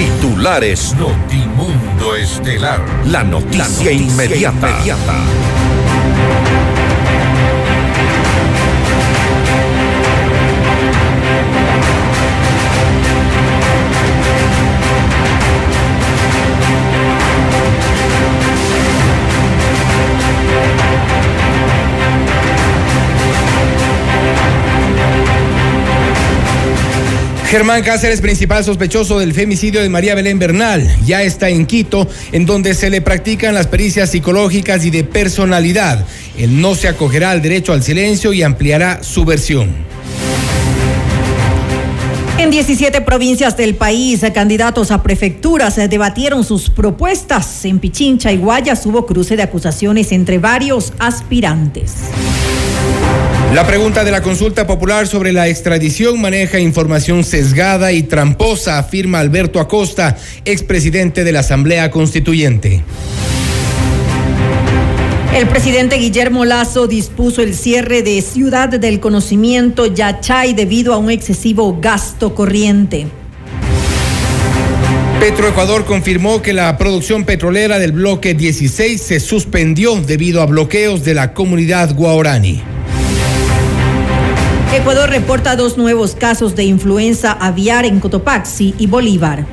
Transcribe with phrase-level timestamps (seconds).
[0.00, 2.80] Titulares Notimundo Estelar.
[3.04, 4.80] La noticia, inmediata.
[27.50, 32.46] Germán Cáceres, principal sospechoso del femicidio de María Belén Bernal, ya está en Quito, en
[32.46, 36.06] donde se le practican las pericias psicológicas y de personalidad.
[36.38, 39.70] Él no se acogerá al derecho al silencio y ampliará su versión.
[42.38, 47.64] En 17 provincias del país, candidatos a prefecturas debatieron sus propuestas.
[47.64, 51.94] En Pichincha y Guayas hubo cruce de acusaciones entre varios aspirantes.
[53.54, 59.18] La pregunta de la consulta popular sobre la extradición maneja información sesgada y tramposa, afirma
[59.18, 62.84] Alberto Acosta, expresidente de la Asamblea Constituyente.
[65.34, 71.10] El presidente Guillermo Lazo dispuso el cierre de Ciudad del Conocimiento Yachay debido a un
[71.10, 73.08] excesivo gasto corriente.
[75.18, 81.14] Petroecuador confirmó que la producción petrolera del bloque 16 se suspendió debido a bloqueos de
[81.14, 82.69] la comunidad guaorani.
[84.72, 89.44] Ecuador reporta dos nuevos casos de influenza aviar en Cotopaxi y Bolívar.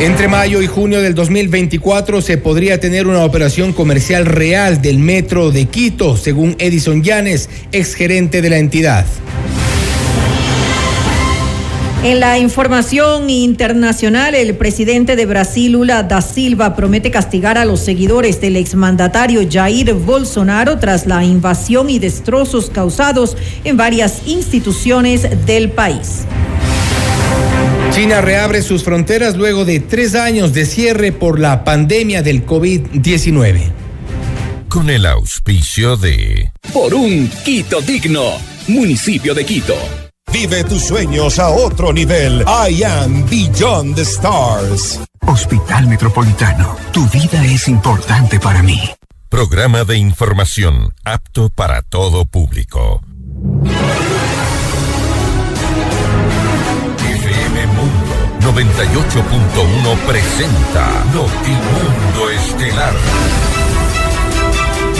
[0.00, 5.50] Entre mayo y junio del 2024 se podría tener una operación comercial real del metro
[5.50, 9.06] de Quito, según Edison Llanes, exgerente de la entidad.
[12.08, 17.80] En la información internacional, el presidente de Brasil, Lula da Silva, promete castigar a los
[17.80, 25.70] seguidores del exmandatario Jair Bolsonaro tras la invasión y destrozos causados en varias instituciones del
[25.70, 26.24] país.
[27.90, 33.70] China reabre sus fronteras luego de tres años de cierre por la pandemia del COVID-19.
[34.70, 36.52] Con el auspicio de...
[36.72, 38.32] Por un Quito digno,
[38.66, 40.07] municipio de Quito.
[40.32, 42.44] Vive tus sueños a otro nivel.
[42.46, 45.00] I am Beyond the Stars.
[45.26, 48.80] Hospital Metropolitano, tu vida es importante para mí.
[49.28, 53.02] Programa de información apto para todo público.
[57.00, 62.94] FM Mundo 98.1 presenta Notimundo Estelar.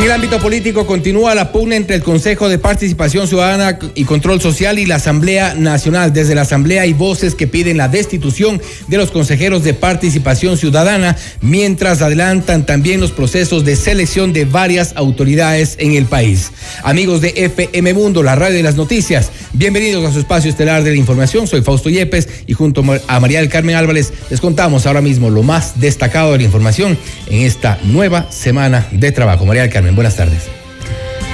[0.00, 4.40] En el ámbito político continúa la pugna entre el Consejo de Participación Ciudadana y Control
[4.40, 6.14] Social y la Asamblea Nacional.
[6.14, 11.18] Desde la Asamblea hay voces que piden la destitución de los consejeros de Participación Ciudadana,
[11.42, 16.50] mientras adelantan también los procesos de selección de varias autoridades en el país.
[16.82, 20.92] Amigos de FM Mundo, la radio de las noticias, bienvenidos a su espacio estelar de
[20.92, 21.46] la información.
[21.46, 25.42] Soy Fausto Yepes y junto a María del Carmen Álvarez les contamos ahora mismo lo
[25.42, 26.96] más destacado de la información
[27.26, 29.44] en esta nueva semana de trabajo.
[29.44, 30.48] María del Carmen buenas tardes.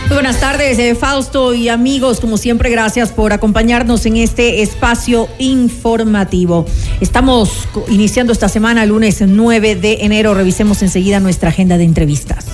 [0.09, 2.21] Muy buenas tardes, eh, Fausto y amigos.
[2.21, 6.65] Como siempre, gracias por acompañarnos en este espacio informativo.
[7.00, 10.33] Estamos iniciando esta semana, lunes 9 de enero.
[10.33, 12.47] Revisemos enseguida nuestra agenda de entrevistas.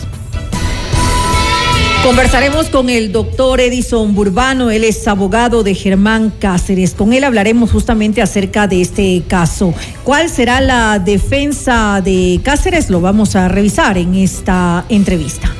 [2.03, 6.95] Conversaremos con el doctor Edison Burbano, él es abogado de Germán Cáceres.
[6.95, 9.73] Con él hablaremos justamente acerca de este caso.
[10.03, 12.91] ¿Cuál será la defensa de Cáceres?
[12.91, 15.53] Lo vamos a revisar en esta entrevista.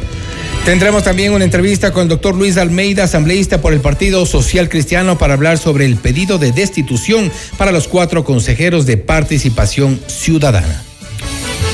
[0.65, 5.19] Tendremos también una entrevista con el doctor Luis Almeida, asambleísta por el Partido Social Cristiano,
[5.19, 10.85] para hablar sobre el pedido de destitución para los cuatro consejeros de participación ciudadana.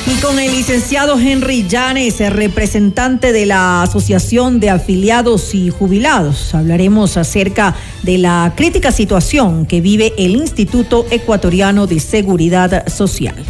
[0.07, 7.19] Y con el licenciado Henry Llanes, representante de la Asociación de Afiliados y Jubilados, hablaremos
[7.19, 13.45] acerca de la crítica situación que vive el Instituto Ecuatoriano de Seguridad Social.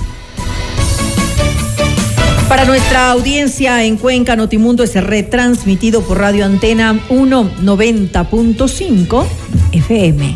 [2.48, 9.26] Para nuestra audiencia en Cuenca, Notimundo es retransmitido por Radio Antena 190.5
[9.72, 10.34] FM.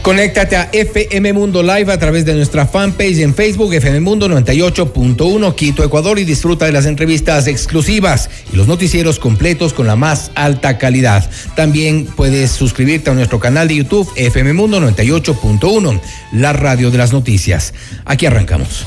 [0.00, 5.54] Conéctate a FM Mundo Live a través de nuestra fanpage en Facebook, FM Mundo 98.1
[5.54, 10.30] Quito, Ecuador, y disfruta de las entrevistas exclusivas y los noticieros completos con la más
[10.34, 11.28] alta calidad.
[11.56, 16.00] También puedes suscribirte a nuestro canal de YouTube, FM Mundo 98.1,
[16.32, 17.74] la radio de las noticias.
[18.06, 18.86] Aquí arrancamos.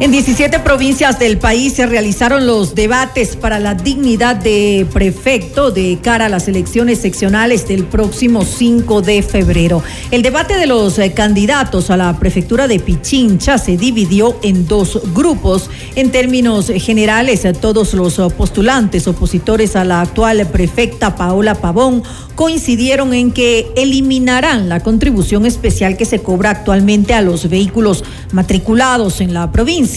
[0.00, 5.98] En 17 provincias del país se realizaron los debates para la dignidad de prefecto de
[6.02, 9.82] cara a las elecciones seccionales del próximo 5 de febrero.
[10.10, 15.02] El debate de los eh, candidatos a la prefectura de Pichincha se dividió en dos
[15.14, 15.68] grupos.
[15.96, 22.02] En términos generales, todos los postulantes opositores a la actual prefecta Paola Pavón
[22.36, 29.20] coincidieron en que eliminarán la contribución especial que se cobra actualmente a los vehículos matriculados
[29.20, 29.89] en la provincia.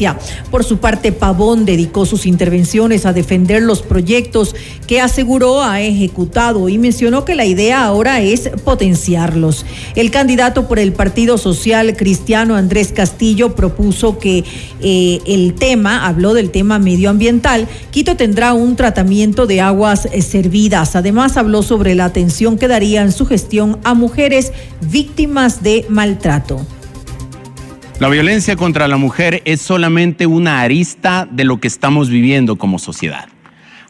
[0.50, 4.56] Por su parte, Pavón dedicó sus intervenciones a defender los proyectos
[4.88, 9.66] que aseguró ha ejecutado y mencionó que la idea ahora es potenciarlos.
[9.95, 14.44] El candidato por el Partido Social Cristiano Andrés Castillo propuso que
[14.81, 20.95] eh, el tema, habló del tema medioambiental, Quito tendrá un tratamiento de aguas eh, servidas.
[20.95, 24.51] Además, habló sobre la atención que daría en su gestión a mujeres
[24.81, 26.66] víctimas de maltrato.
[28.00, 32.80] La violencia contra la mujer es solamente una arista de lo que estamos viviendo como
[32.80, 33.30] sociedad.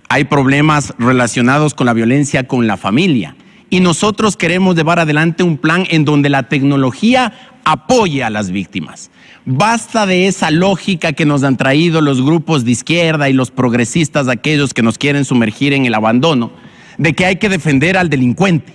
[0.09, 3.35] Hay problemas relacionados con la violencia con la familia
[3.69, 7.33] y nosotros queremos llevar adelante un plan en donde la tecnología
[7.63, 9.09] apoye a las víctimas.
[9.45, 14.27] Basta de esa lógica que nos han traído los grupos de izquierda y los progresistas,
[14.27, 16.51] aquellos que nos quieren sumergir en el abandono
[16.97, 18.73] de que hay que defender al delincuente.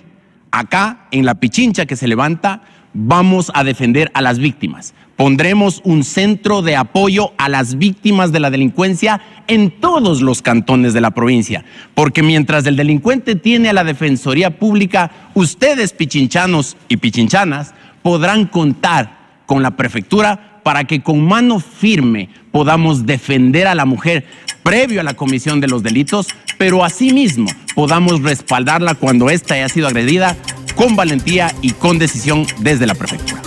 [0.50, 2.62] Acá, en la pichincha que se levanta,
[2.94, 4.94] vamos a defender a las víctimas.
[5.18, 10.94] Pondremos un centro de apoyo a las víctimas de la delincuencia en todos los cantones
[10.94, 11.64] de la provincia,
[11.96, 19.42] porque mientras el delincuente tiene a la Defensoría Pública, ustedes pichinchanos y pichinchanas podrán contar
[19.46, 24.24] con la prefectura para que con mano firme podamos defender a la mujer
[24.62, 26.28] previo a la comisión de los delitos,
[26.58, 30.36] pero asimismo podamos respaldarla cuando ésta haya sido agredida
[30.76, 33.42] con valentía y con decisión desde la prefectura.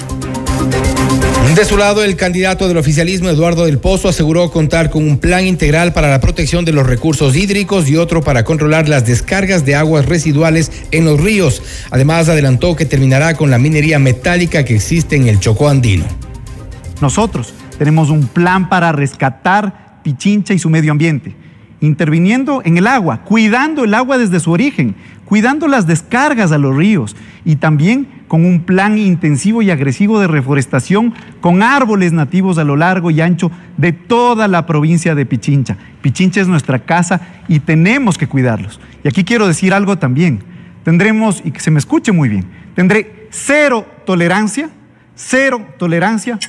[1.55, 5.45] De su lado, el candidato del oficialismo, Eduardo del Pozo, aseguró contar con un plan
[5.45, 9.75] integral para la protección de los recursos hídricos y otro para controlar las descargas de
[9.75, 11.61] aguas residuales en los ríos.
[11.89, 16.05] Además, adelantó que terminará con la minería metálica que existe en el Chocó andino.
[17.01, 21.35] Nosotros tenemos un plan para rescatar Pichincha y su medio ambiente
[21.81, 24.95] interviniendo en el agua, cuidando el agua desde su origen,
[25.31, 30.27] cuidando las descargas a los ríos y también con un plan intensivo y agresivo de
[30.27, 35.77] reforestación con árboles nativos a lo largo y ancho de toda la provincia de Pichincha.
[36.01, 38.81] Pichincha es nuestra casa y tenemos que cuidarlos.
[39.05, 40.43] Y aquí quiero decir algo también.
[40.83, 44.69] Tendremos, y que se me escuche muy bien, tendré cero tolerancia,
[45.15, 46.39] cero tolerancia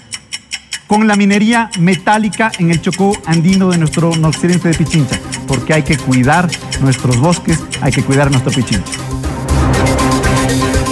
[0.92, 5.84] con la minería metálica en el Chocó andino de nuestro occidente de Pichincha, porque hay
[5.84, 6.50] que cuidar
[6.82, 9.21] nuestros bosques, hay que cuidar nuestro Pichincha.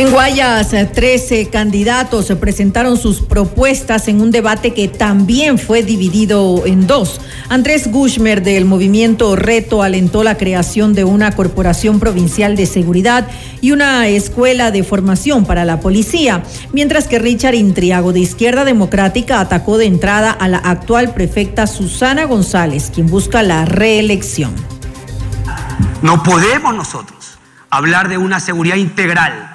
[0.00, 6.86] En Guayas, 13 candidatos presentaron sus propuestas en un debate que también fue dividido en
[6.86, 7.20] dos.
[7.50, 13.28] Andrés Gushmer del movimiento Reto alentó la creación de una corporación provincial de seguridad
[13.60, 19.38] y una escuela de formación para la policía, mientras que Richard Intriago de Izquierda Democrática
[19.38, 24.54] atacó de entrada a la actual prefecta Susana González, quien busca la reelección.
[26.00, 29.49] No podemos nosotros hablar de una seguridad integral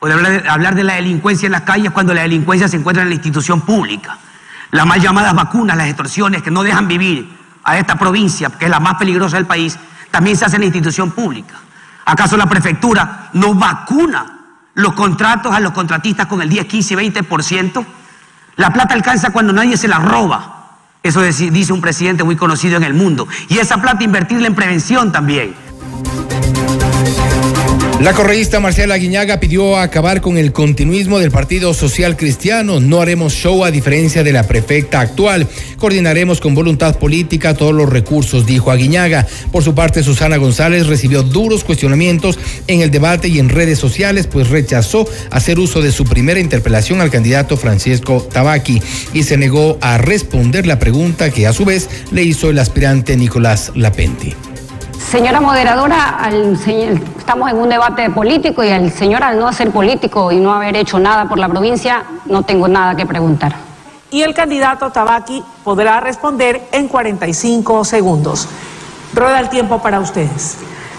[0.00, 0.14] o de
[0.48, 3.62] hablar, de, la delincuencia en las calles cuando la delincuencia se encuentra en la institución
[3.62, 4.18] pública.
[4.70, 8.70] Las mal llamadas vacunas, las extorsiones que no dejan vivir a esta provincia, que es
[8.70, 9.78] la más peligrosa del país,
[10.10, 11.54] también se hacen en la institución pública.
[12.04, 14.38] ¿Acaso la prefectura no vacuna
[14.74, 17.86] los contratos a los contratistas con el 10, 15 y 20%?
[18.56, 20.54] La plata alcanza cuando nadie se la roba.
[21.02, 23.28] Eso dice un presidente muy conocido en el mundo.
[23.48, 25.54] Y esa plata invertirla en prevención también.
[28.00, 32.78] La correísta Marcela Guiñaga pidió acabar con el continuismo del Partido Social Cristiano.
[32.78, 35.48] No haremos show a diferencia de la prefecta actual.
[35.78, 39.26] Coordinaremos con voluntad política todos los recursos, dijo Aguiñaga.
[39.50, 42.38] Por su parte, Susana González recibió duros cuestionamientos
[42.68, 47.00] en el debate y en redes sociales, pues rechazó hacer uso de su primera interpelación
[47.00, 48.80] al candidato Francisco Tabaqui
[49.12, 53.16] y se negó a responder la pregunta que a su vez le hizo el aspirante
[53.16, 54.36] Nicolás Lapenti
[55.10, 56.52] Señora moderadora, al
[57.16, 60.76] estamos en un debate político y al señor al no ser político y no haber
[60.76, 63.54] hecho nada por la provincia, no tengo nada que preguntar.
[64.10, 68.48] Y el candidato Tabaqui podrá responder en 45 segundos.
[69.14, 70.58] Rueda el tiempo para ustedes.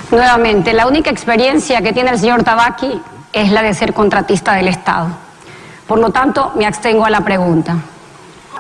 [0.10, 3.00] Nuevamente, la única experiencia que tiene el señor Tabaqui
[3.32, 5.10] es la de ser contratista del Estado.
[5.88, 7.76] Por lo tanto, me abstengo a la pregunta.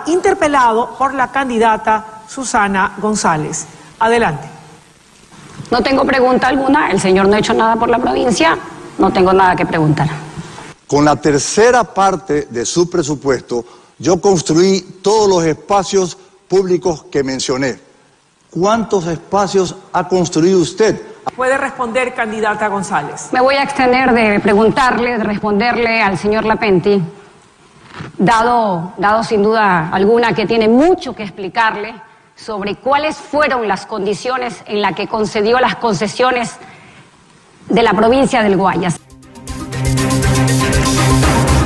[0.05, 3.65] Interpelado por la candidata Susana González.
[3.99, 4.58] Adelante.
[5.71, 8.57] No tengo pregunta alguna, el señor no ha hecho nada por la provincia,
[8.97, 10.07] no tengo nada que preguntar.
[10.87, 13.63] Con la tercera parte de su presupuesto,
[13.99, 17.79] yo construí todos los espacios públicos que mencioné.
[18.49, 20.99] ¿Cuántos espacios ha construido usted?
[21.35, 23.29] Puede responder, candidata González.
[23.31, 26.99] Me voy a extender de preguntarle, de responderle al señor Lapenti,
[28.17, 31.93] dado, dado sin duda alguna que tiene mucho que explicarle
[32.45, 36.51] sobre cuáles fueron las condiciones en las que concedió las concesiones
[37.67, 38.99] de la provincia del Guayas.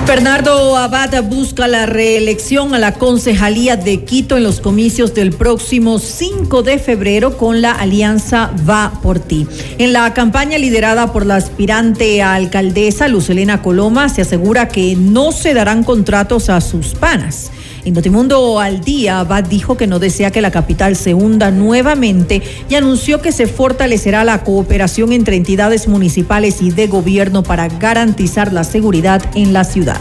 [0.05, 5.97] Bernardo Abad busca la reelección a la concejalía de Quito en los comicios del próximo
[5.97, 9.47] 5 de febrero con la alianza Va por ti.
[9.77, 15.31] En la campaña liderada por la aspirante a alcaldesa Lucelena Coloma se asegura que no
[15.31, 17.52] se darán contratos a sus panas.
[17.85, 22.41] En Notimundo al día, Abad dijo que no desea que la capital se hunda nuevamente
[22.69, 28.53] y anunció que se fortalecerá la cooperación entre entidades municipales y de gobierno para garantizar
[28.53, 29.99] la seguridad en la ciudad.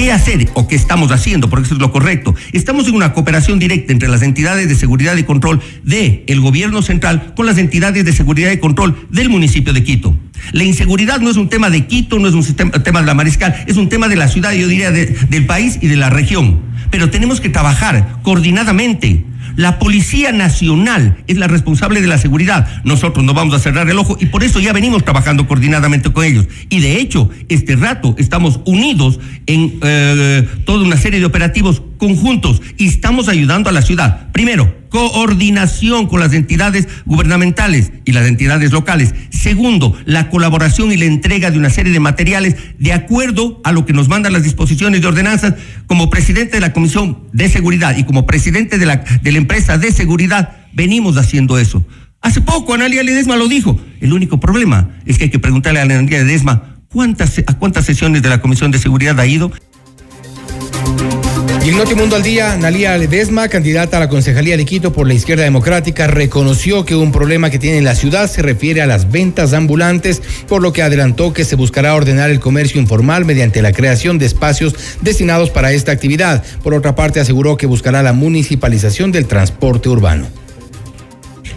[0.00, 1.50] ¿Qué hacer o qué estamos haciendo?
[1.50, 2.34] Porque eso es lo correcto.
[2.54, 6.80] Estamos en una cooperación directa entre las entidades de seguridad y control del el gobierno
[6.80, 10.16] central con las entidades de seguridad y control del municipio de Quito.
[10.52, 12.42] La inseguridad no es un tema de Quito, no es un
[12.82, 15.78] tema de la Mariscal, es un tema de la ciudad, yo diría, de, del país
[15.82, 16.60] y de la región.
[16.90, 19.26] Pero tenemos que trabajar coordinadamente
[19.56, 22.82] la Policía Nacional es la responsable de la seguridad.
[22.84, 26.24] Nosotros no vamos a cerrar el ojo y por eso ya venimos trabajando coordinadamente con
[26.24, 26.46] ellos.
[26.68, 32.62] Y de hecho, este rato estamos unidos en eh, toda una serie de operativos conjuntos
[32.78, 34.32] y estamos ayudando a la ciudad.
[34.32, 39.14] Primero, coordinación con las entidades gubernamentales y las entidades locales.
[39.28, 43.84] Segundo, la colaboración y la entrega de una serie de materiales de acuerdo a lo
[43.86, 45.54] que nos mandan las disposiciones de ordenanzas.
[45.86, 49.78] Como presidente de la Comisión de Seguridad y como presidente de la, de la empresa
[49.78, 51.84] de seguridad, venimos haciendo eso.
[52.22, 53.78] Hace poco Analia Ledesma lo dijo.
[54.00, 58.22] El único problema es que hay que preguntarle a Analia Ledesma cuántas, a cuántas sesiones
[58.22, 59.52] de la Comisión de Seguridad ha ido
[61.70, 65.44] en Notimundo al Día, Nalía Ledesma, candidata a la Concejalía de Quito por la Izquierda
[65.44, 70.20] Democrática, reconoció que un problema que tiene la ciudad se refiere a las ventas ambulantes,
[70.48, 74.26] por lo que adelantó que se buscará ordenar el comercio informal mediante la creación de
[74.26, 76.42] espacios destinados para esta actividad.
[76.64, 80.26] Por otra parte, aseguró que buscará la municipalización del transporte urbano.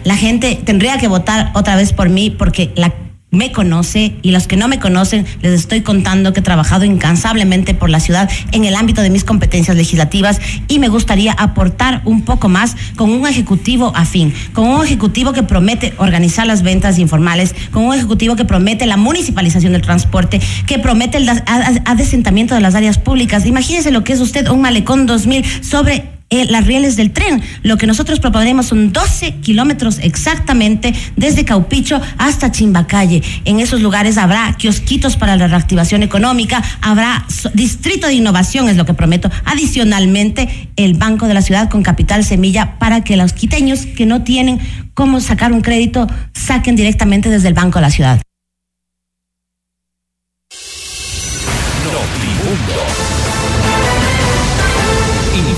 [0.04, 2.94] La gente tendría que votar otra vez por mí porque la
[3.34, 7.74] me conoce y los que no me conocen les estoy contando que he trabajado incansablemente
[7.74, 12.22] por la ciudad en el ámbito de mis competencias legislativas y me gustaría aportar un
[12.22, 17.54] poco más con un ejecutivo afín, con un ejecutivo que promete organizar las ventas informales,
[17.70, 22.74] con un ejecutivo que promete la municipalización del transporte, que promete el adesentamiento de las
[22.74, 23.46] áreas públicas.
[23.46, 27.42] Imagínese lo que es usted un malecón 2000 sobre eh, las rieles del tren.
[27.62, 33.22] Lo que nosotros proponemos son 12 kilómetros exactamente desde Caupicho hasta Chimbacalle.
[33.44, 37.24] En esos lugares habrá kiosquitos para la reactivación económica, habrá
[37.54, 39.30] distrito de innovación, es lo que prometo.
[39.44, 44.22] Adicionalmente, el Banco de la Ciudad con capital semilla para que los quiteños que no
[44.22, 44.58] tienen
[44.94, 48.23] cómo sacar un crédito saquen directamente desde el Banco de la Ciudad.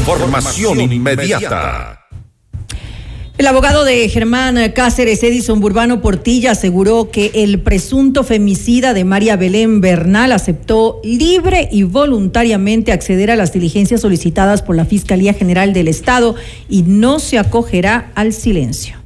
[0.06, 2.06] Información inmediata.
[3.38, 9.36] El abogado de Germán Cáceres, Edison Burbano Portilla, aseguró que el presunto femicida de María
[9.36, 15.72] Belén Bernal aceptó libre y voluntariamente acceder a las diligencias solicitadas por la Fiscalía General
[15.72, 16.36] del Estado
[16.68, 18.96] y no se acogerá al silencio.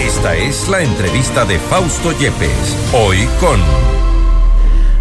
[0.00, 3.97] Esta es la entrevista de Fausto Yepes, hoy con...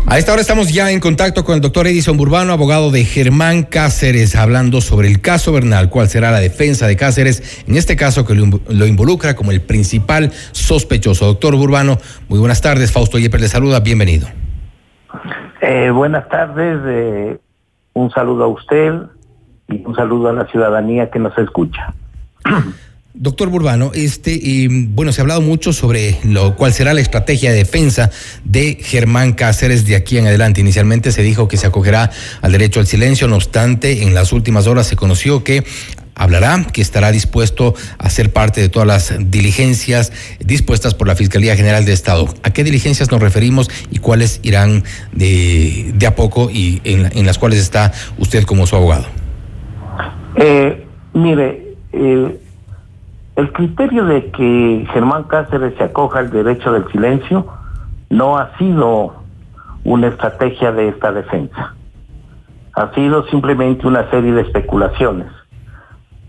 [0.09, 3.63] A esta hora estamos ya en contacto con el doctor Edison Burbano, abogado de Germán
[3.63, 8.25] Cáceres, hablando sobre el caso Bernal, cuál será la defensa de Cáceres, en este caso
[8.25, 11.25] que lo involucra como el principal sospechoso.
[11.25, 11.97] Doctor Burbano,
[12.29, 12.93] muy buenas tardes.
[12.93, 14.29] Fausto Yepes le saluda, bienvenido.
[15.59, 17.37] Eh, buenas tardes, eh,
[17.91, 18.93] un saludo a usted
[19.67, 21.93] y un saludo a la ciudadanía que nos escucha.
[23.19, 27.57] Doctor Burbano, este, bueno, se ha hablado mucho sobre lo cuál será la estrategia de
[27.57, 28.11] defensa
[28.43, 30.61] de Germán Cáceres de aquí en adelante.
[30.61, 34.67] Inicialmente se dijo que se acogerá al derecho al silencio, no obstante, en las últimas
[34.67, 35.63] horas se conoció que
[36.13, 41.55] hablará que estará dispuesto a ser parte de todas las diligencias dispuestas por la Fiscalía
[41.55, 42.27] General de Estado.
[42.43, 47.25] ¿A qué diligencias nos referimos y cuáles irán de, de a poco y en, en,
[47.25, 49.05] las cuales está usted como su abogado?
[50.35, 52.37] Eh, mire, eh,
[53.37, 57.45] el criterio de que Germán Cáceres se acoja al derecho del silencio
[58.09, 59.13] no ha sido
[59.83, 61.75] una estrategia de esta defensa.
[62.73, 65.27] Ha sido simplemente una serie de especulaciones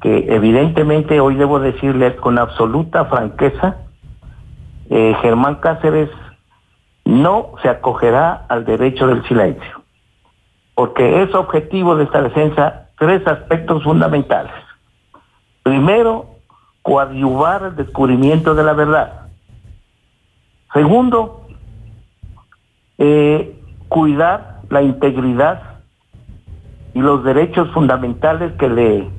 [0.02, 3.76] que evidentemente hoy debo decirle con absoluta franqueza,
[4.90, 6.10] eh, Germán Cáceres
[7.06, 9.82] no se acogerá al derecho del silencio,
[10.74, 14.52] porque es objetivo de esta defensa tres aspectos fundamentales.
[15.62, 16.27] Primero,
[16.88, 19.28] coadyuvar el descubrimiento de la verdad.
[20.72, 21.46] Segundo,
[22.96, 25.80] eh, cuidar la integridad
[26.94, 29.10] y los derechos fundamentales que le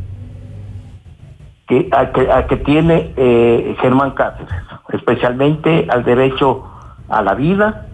[1.68, 4.52] que, a que tiene eh, Germán Cáceres,
[4.92, 6.64] especialmente al derecho
[7.08, 7.86] a la vida,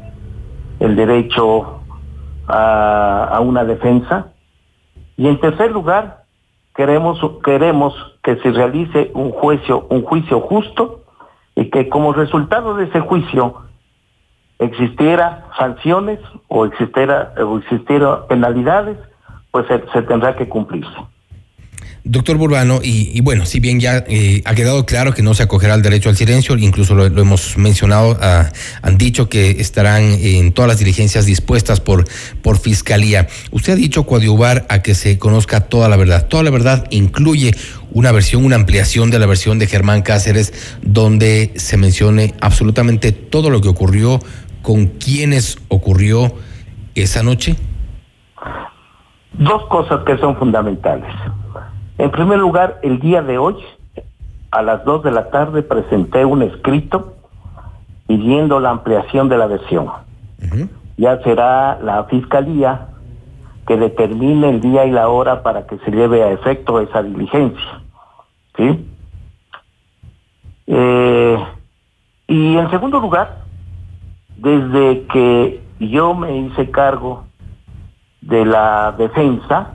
[0.79, 1.81] el derecho
[2.47, 4.27] a, a una defensa
[5.17, 6.23] y en tercer lugar
[6.73, 7.93] queremos queremos
[8.25, 11.03] que se realice un juicio un juicio justo
[11.55, 13.61] y que como resultado de ese juicio
[14.57, 18.97] existiera sanciones o existiera o existiera penalidades
[19.51, 20.97] pues se, tendrá que cumplirse
[22.07, 25.73] Doctor Burbano, y, bueno, si bien ya eh, ha quedado claro que no se acogerá
[25.73, 28.47] al derecho al silencio, incluso lo, lo hemos mencionado, ah,
[28.83, 32.05] han dicho que estarán en todas las diligencias dispuestas por,
[32.43, 33.27] por fiscalía.
[33.49, 36.27] Usted ha dicho coadyuvar a que se conozca toda la verdad.
[36.27, 37.55] Toda la verdad incluye
[37.95, 43.49] una versión, una ampliación de la versión de Germán Cáceres, donde se mencione absolutamente todo
[43.49, 44.19] lo que ocurrió,
[44.61, 46.33] con quienes ocurrió
[46.93, 47.55] esa noche.
[49.31, 51.09] Dos cosas que son fundamentales.
[51.97, 53.55] En primer lugar, el día de hoy,
[54.51, 57.15] a las 2 de la tarde, presenté un escrito
[58.07, 59.85] pidiendo la ampliación de la versión.
[59.85, 60.69] Uh -huh.
[60.97, 62.87] Ya será la fiscalía
[63.65, 67.84] que determine el día y la hora para que se lleve a efecto esa diligencia.
[68.57, 68.89] ¿Sí?
[70.67, 71.45] Eh,
[72.27, 73.43] y en segundo lugar,
[74.37, 77.25] desde que yo me hice cargo
[78.21, 79.73] de la defensa,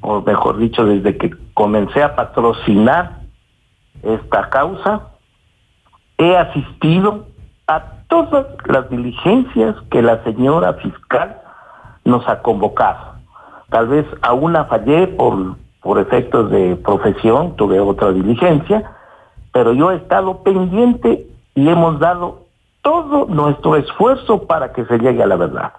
[0.00, 3.20] o mejor dicho, desde que comencé a patrocinar
[4.02, 5.08] esta causa,
[6.16, 7.26] he asistido
[7.66, 11.40] a todas las diligencias que la señora fiscal
[12.04, 13.14] nos ha convocado.
[13.68, 18.90] Tal vez a una fallé por, por efectos de profesión, tuve otra diligencia,
[19.52, 22.44] pero yo he estado pendiente y hemos dado
[22.82, 25.72] todo nuestro esfuerzo para que se llegue a la verdad.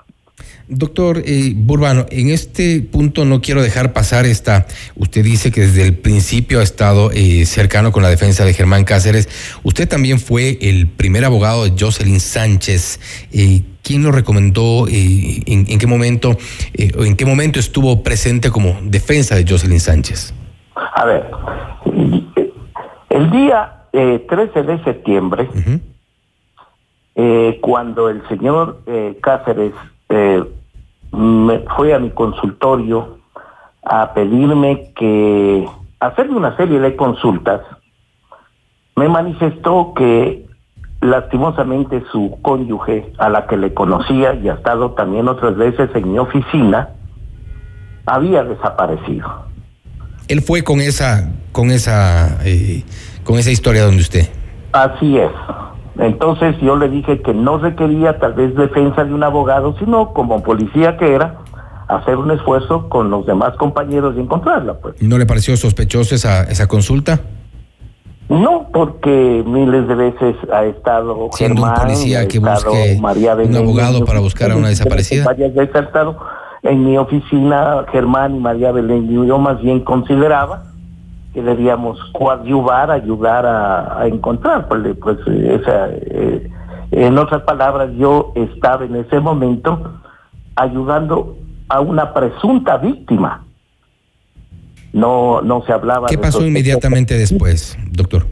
[0.68, 5.84] Doctor eh, Burbano, en este punto no quiero dejar pasar esta, usted dice que desde
[5.84, 9.28] el principio ha estado eh, cercano con la defensa de Germán Cáceres,
[9.64, 13.02] usted también fue el primer abogado de Jocelyn Sánchez,
[13.34, 14.88] eh, ¿quién lo recomendó?
[14.88, 16.38] En, en, qué momento,
[16.98, 20.34] o en qué momento estuvo presente como defensa de Jocelyn Sánchez?
[20.76, 21.30] A ver,
[23.10, 25.82] el día 13 de septiembre, uh
[27.16, 27.60] -huh.
[27.60, 28.82] cuando el señor
[29.22, 29.74] Cáceres
[30.12, 30.44] eh,
[31.12, 33.20] me fue a mi consultorio
[33.84, 35.68] a pedirme que
[36.00, 37.62] hacerle una serie de consultas,
[38.96, 40.46] me manifestó que
[41.02, 46.12] lastimosamente su cónyuge, a la que le conocía y ha estado también otras veces en
[46.12, 46.90] mi oficina,
[48.06, 49.46] había desaparecido.
[50.28, 52.84] Él fue con esa, con esa, eh,
[53.24, 54.30] con esa historia donde usted.
[54.74, 55.32] Así es.
[55.98, 60.42] Entonces yo le dije que no requería tal vez defensa de un abogado, sino como
[60.42, 61.40] policía que era,
[61.88, 64.76] hacer un esfuerzo con los demás compañeros de encontrarla.
[64.76, 65.02] Pues.
[65.02, 67.20] ¿No le pareció sospechosa esa, esa consulta?
[68.30, 73.56] No, porque miles de veces ha estado siendo Germán, un policía que busque María un
[73.58, 75.26] abogado para buscar a una desaparecida.
[75.26, 76.18] Varias veces ha estado
[76.64, 80.71] en mi oficina Germán y María Belén y yo más bien consideraba
[81.34, 86.50] que debíamos coadyuvar, ayudar a, a encontrar, pues, pues esa, eh,
[86.92, 90.02] en otras palabras, yo estaba en ese momento
[90.56, 91.38] ayudando
[91.70, 93.46] a una presunta víctima.
[94.92, 96.08] No, no se hablaba.
[96.08, 98.26] ¿Qué pasó inmediatamente después, doctor?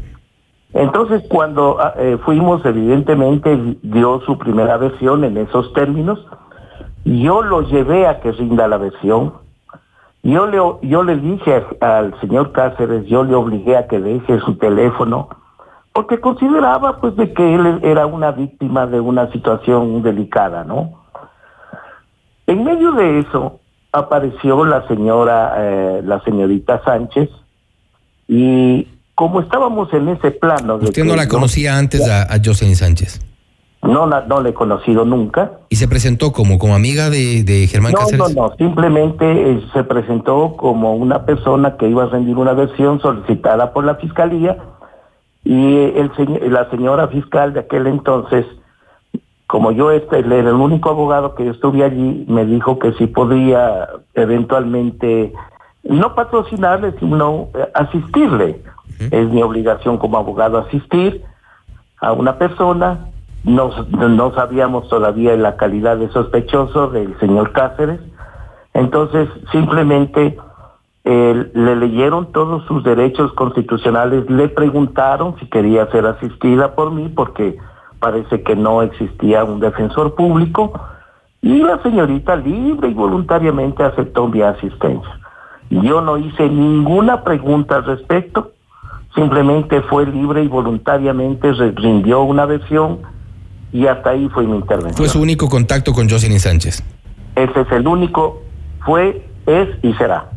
[0.73, 6.19] Entonces, cuando eh, fuimos, evidentemente dio su primera versión en esos términos.
[7.05, 9.33] Yo lo llevé a que rinda la versión
[10.23, 14.55] yo le, yo le dije al señor Cáceres, yo le obligué a que deje su
[14.55, 15.29] teléfono,
[15.93, 20.99] porque consideraba pues de que él era una víctima de una situación delicada, ¿no?
[22.47, 23.59] En medio de eso
[23.91, 27.29] apareció la señora, eh, la señorita Sánchez,
[28.27, 30.77] Y como estábamos en ese plano...
[30.77, 33.19] De Usted no la conocía antes a, a Jocelyn Sánchez.
[33.81, 35.51] No, la- no le he conocido nunca.
[35.69, 38.35] ¿Y se presentó como, como amiga de, de Germán No, Cáceres?
[38.35, 42.99] no, no, simplemente eh, se presentó como una persona que iba a rendir una versión
[42.99, 44.57] solicitada por la fiscalía
[45.45, 46.11] y el
[46.51, 48.45] la señora fiscal de aquel entonces,
[49.47, 53.07] como yo este, era el único abogado que yo estuve allí, me dijo que si
[53.07, 55.31] podía eventualmente
[55.83, 58.61] no patrocinarle, sino eh, asistirle.
[59.11, 61.23] Es mi obligación como abogado asistir
[62.01, 63.07] a una persona.
[63.43, 67.99] No, no sabíamos todavía la calidad de sospechoso del señor Cáceres.
[68.73, 70.37] Entonces, simplemente
[71.05, 77.09] eh, le leyeron todos sus derechos constitucionales, le preguntaron si quería ser asistida por mí,
[77.09, 77.57] porque
[77.99, 80.73] parece que no existía un defensor público,
[81.41, 85.19] y la señorita libre y voluntariamente aceptó mi asistencia.
[85.69, 88.51] Yo no hice ninguna pregunta al respecto,
[89.15, 92.99] simplemente fue libre y voluntariamente rindió una versión
[93.71, 94.95] y hasta ahí fue mi intervención.
[94.95, 96.83] Fue su único contacto con Jocelyn Sánchez.
[97.35, 98.41] Ese es el único,
[98.85, 100.29] fue, es y será.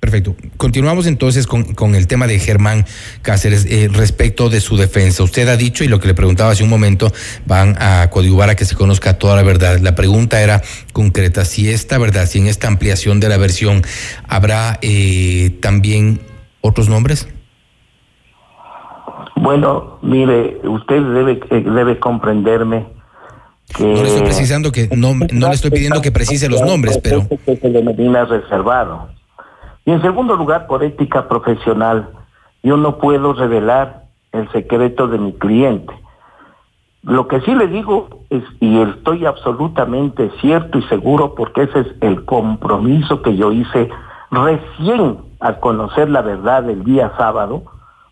[0.00, 0.36] Perfecto.
[0.56, 2.86] Continuamos entonces con, con el tema de Germán
[3.22, 5.24] Cáceres eh, respecto de su defensa.
[5.24, 7.12] Usted ha dicho, y lo que le preguntaba hace un momento,
[7.46, 9.80] van a coadyuvar a que se conozca toda la verdad.
[9.80, 13.82] La pregunta era concreta, si esta verdad, si en esta ampliación de la versión
[14.28, 16.20] habrá eh, también
[16.60, 17.26] otros nombres.
[19.48, 22.86] Bueno, mire, usted debe, eh, debe comprenderme
[23.74, 23.82] que...
[23.82, 27.26] No le estoy precisando que no, no le estoy pidiendo que precise los nombres, pero
[27.26, 29.08] que se denomina reservado.
[29.86, 32.10] Y en segundo lugar, por ética profesional,
[32.62, 35.94] yo no puedo revelar el secreto de mi cliente.
[37.02, 41.86] Lo que sí le digo es, y estoy absolutamente cierto y seguro, porque ese es
[42.02, 43.88] el compromiso que yo hice
[44.30, 47.62] recién al conocer la verdad el día sábado,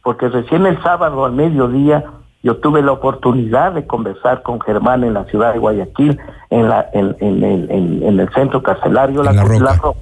[0.07, 2.05] porque recién el sábado al mediodía
[2.45, 6.89] yo tuve la oportunidad de conversar con Germán en la ciudad de Guayaquil, en, la,
[6.93, 9.65] en, en el- en- en el centro carcelario La, La Roca.
[9.65, 9.99] La Roca,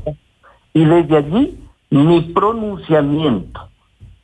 [0.74, 3.60] y desde allí mi pronunciamiento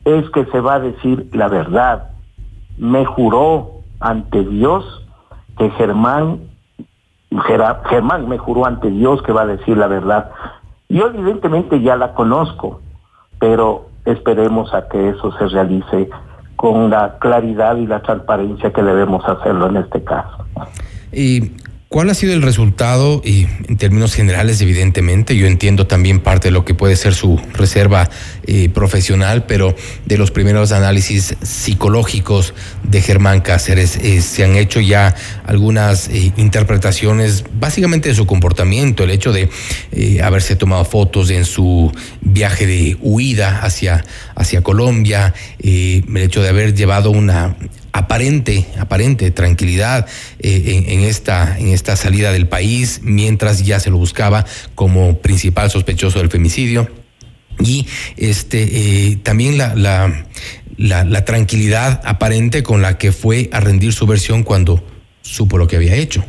[0.04, 2.10] es que se va a decir la verdad.
[2.76, 4.84] Me juró ante Dios
[5.56, 6.40] que Germán,
[7.88, 10.30] Germán me juró ante Dios que va a decir la verdad.
[10.90, 12.82] Yo evidentemente ya la conozco,
[13.38, 16.08] pero esperemos a que eso se realice
[16.56, 20.44] con la claridad y la transparencia que debemos hacerlo en este caso.
[21.12, 21.52] ¿Y
[21.90, 23.20] cuál ha sido el resultado?
[23.24, 27.38] Y en términos generales, evidentemente, yo entiendo también parte de lo que puede ser su
[27.52, 28.08] reserva
[28.46, 29.74] eh, profesional, pero
[30.06, 36.32] de los primeros análisis psicológicos de Germán Cáceres, eh, se han hecho ya algunas eh,
[36.36, 39.50] interpretaciones básicamente de su comportamiento, el hecho de
[40.22, 44.04] haberse tomado fotos en su viaje de huida hacia,
[44.36, 47.56] hacia Colombia, el hecho de haber llevado una
[47.92, 50.06] aparente, aparente tranquilidad
[50.38, 55.70] eh, en, esta, en esta salida del país, mientras ya se lo buscaba como principal
[55.70, 56.88] sospechoso del femicidio.
[57.58, 58.62] Y este
[59.10, 60.24] eh, también la, la,
[60.76, 64.82] la, la tranquilidad aparente con la que fue a rendir su versión cuando
[65.22, 66.24] supo lo que había hecho.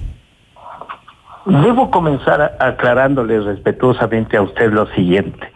[1.46, 5.48] Debo comenzar aclarándole respetuosamente a usted lo siguiente.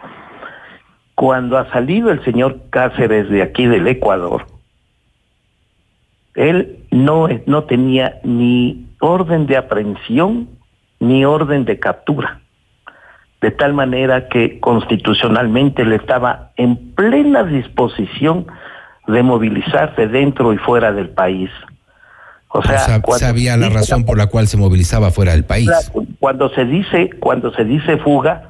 [1.14, 4.46] Cuando ha salido el señor Cáceres de aquí del Ecuador,
[6.36, 10.48] él no, no tenía ni orden de aprehensión
[11.00, 12.40] ni orden de captura.
[13.40, 18.46] De tal manera que constitucionalmente le estaba en plena disposición
[19.06, 21.50] de movilizarse dentro y fuera del país.
[22.48, 25.70] O sea, cuando- sabía la razón por la cual se movilizaba fuera del país.
[26.18, 28.48] Cuando se dice, cuando se dice fuga,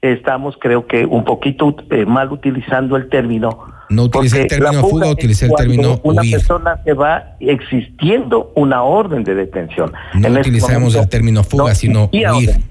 [0.00, 3.66] estamos creo que un poquito eh, mal utilizando el término.
[3.90, 6.32] No utilicé el término fuga, utilicé el término Una huir.
[6.32, 9.92] persona se va existiendo una orden de detención.
[10.14, 12.28] No En este utilizamos momento, el término fuga, no sino huir.
[12.28, 12.64] orden.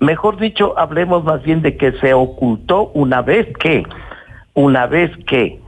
[0.00, 3.84] Mejor dicho, hablemos más bien de que se ocultó una vez que,
[4.54, 5.60] una vez que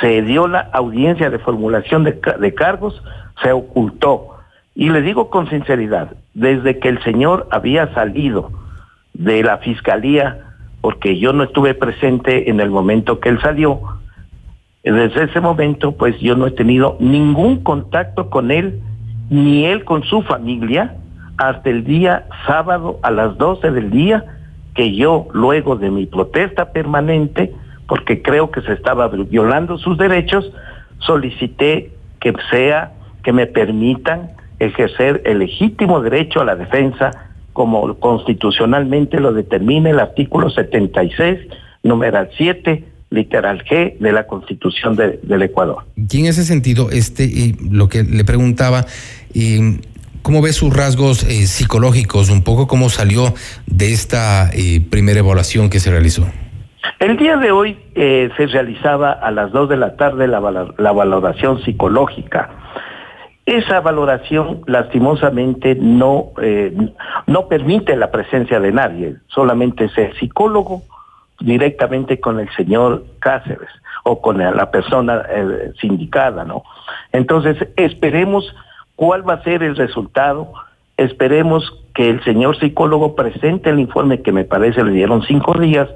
[0.00, 3.02] se dio la audiencia de formulación de, de cargos,
[3.42, 4.28] se ocultó.
[4.74, 8.50] Y le digo con sinceridad, desde que el señor había salido
[9.14, 10.38] de la fiscalía,
[10.80, 13.80] porque yo no estuve presente en el momento que él salió,
[14.90, 18.80] desde ese momento pues yo no he tenido ningún contacto con él,
[19.30, 20.96] ni él con su familia,
[21.36, 24.24] hasta el día sábado a las 12 del día,
[24.74, 27.52] que yo luego de mi protesta permanente,
[27.86, 30.52] porque creo que se estaba violando sus derechos,
[30.98, 32.92] solicité que sea,
[33.22, 37.10] que me permitan ejercer el legítimo derecho a la defensa
[37.52, 41.38] como constitucionalmente lo determina el artículo 76,
[41.82, 45.84] numeral 7 literal G de la Constitución de- del Ecuador.
[45.96, 48.86] Y en ese sentido, este, eh, lo que le preguntaba,
[49.34, 49.78] eh,
[50.22, 52.30] ¿cómo ve sus rasgos eh, psicológicos?
[52.30, 53.34] Un poco cómo salió
[53.66, 56.26] de esta eh, primera evaluación que se realizó.
[56.98, 60.40] El día de hoy eh, se realizaba a las 2 de la tarde la,
[60.78, 62.50] la valoración psicológica.
[63.44, 66.30] Esa valoración lastimosamente no,
[67.26, 70.82] no permite la presencia de nadie, solamente es el psicólogo
[71.44, 73.68] directamente con el señor Cáceres
[74.04, 76.64] o con la persona eh, sindicada, ¿no?
[77.12, 78.54] Entonces, esperemos
[78.96, 80.52] cuál va a ser el resultado,
[80.96, 85.88] esperemos que el señor psicólogo presente el informe que me parece le dieron cinco días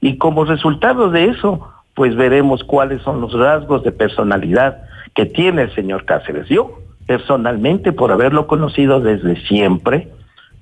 [0.00, 4.82] y como resultado de eso, pues veremos cuáles son los rasgos de personalidad
[5.14, 6.48] que tiene el señor Cáceres.
[6.48, 10.08] Yo, personalmente, por haberlo conocido desde siempre,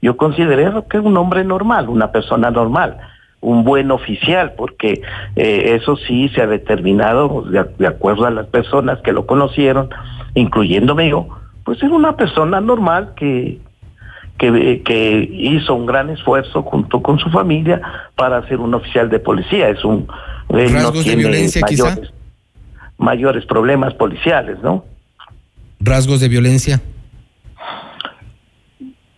[0.03, 2.99] yo considero que es un hombre normal, una persona normal,
[3.43, 5.03] un buen oficial, porque
[5.37, 9.91] eh, eso sí se ha determinado de, de acuerdo a las personas que lo conocieron,
[10.35, 11.29] incluyéndome yo,
[11.65, 13.59] pues era una persona normal que,
[14.39, 17.81] que, que hizo un gran esfuerzo junto con su familia
[18.17, 19.69] para ser un oficial de policía.
[19.69, 20.07] Es un
[20.49, 21.85] él no ¿Rasgos de tiene violencia, quizá?
[21.85, 22.13] mayores,
[22.99, 24.85] mayores problemas policiales, ¿no?
[25.81, 26.81] ¿Rasgos de violencia?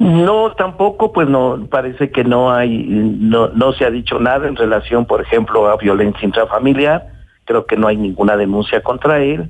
[0.05, 4.55] No, tampoco, pues no, parece que no hay, no, no se ha dicho nada en
[4.55, 7.07] relación, por ejemplo, a violencia intrafamiliar.
[7.47, 9.49] Creo que no hay ninguna denuncia contra él.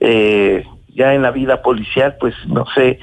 [0.00, 2.98] Eh, ya en la vida policial, pues no sé,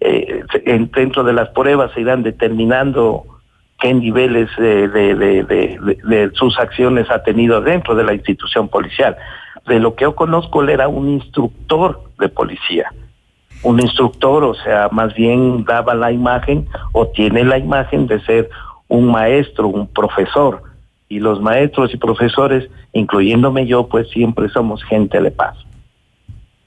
[0.00, 3.22] eh, en- dentro de las pruebas se irán determinando
[3.78, 9.16] qué niveles de- de sus acciones ha tenido dentro de la institución policial.
[9.68, 12.90] De lo que yo conozco, él era un instructor de policía
[13.64, 18.50] un instructor, o sea, más bien daba la imagen o tiene la imagen de ser
[18.88, 20.62] un maestro, un profesor.
[21.08, 25.56] Y los maestros y profesores, incluyéndome yo, pues siempre somos gente de paz.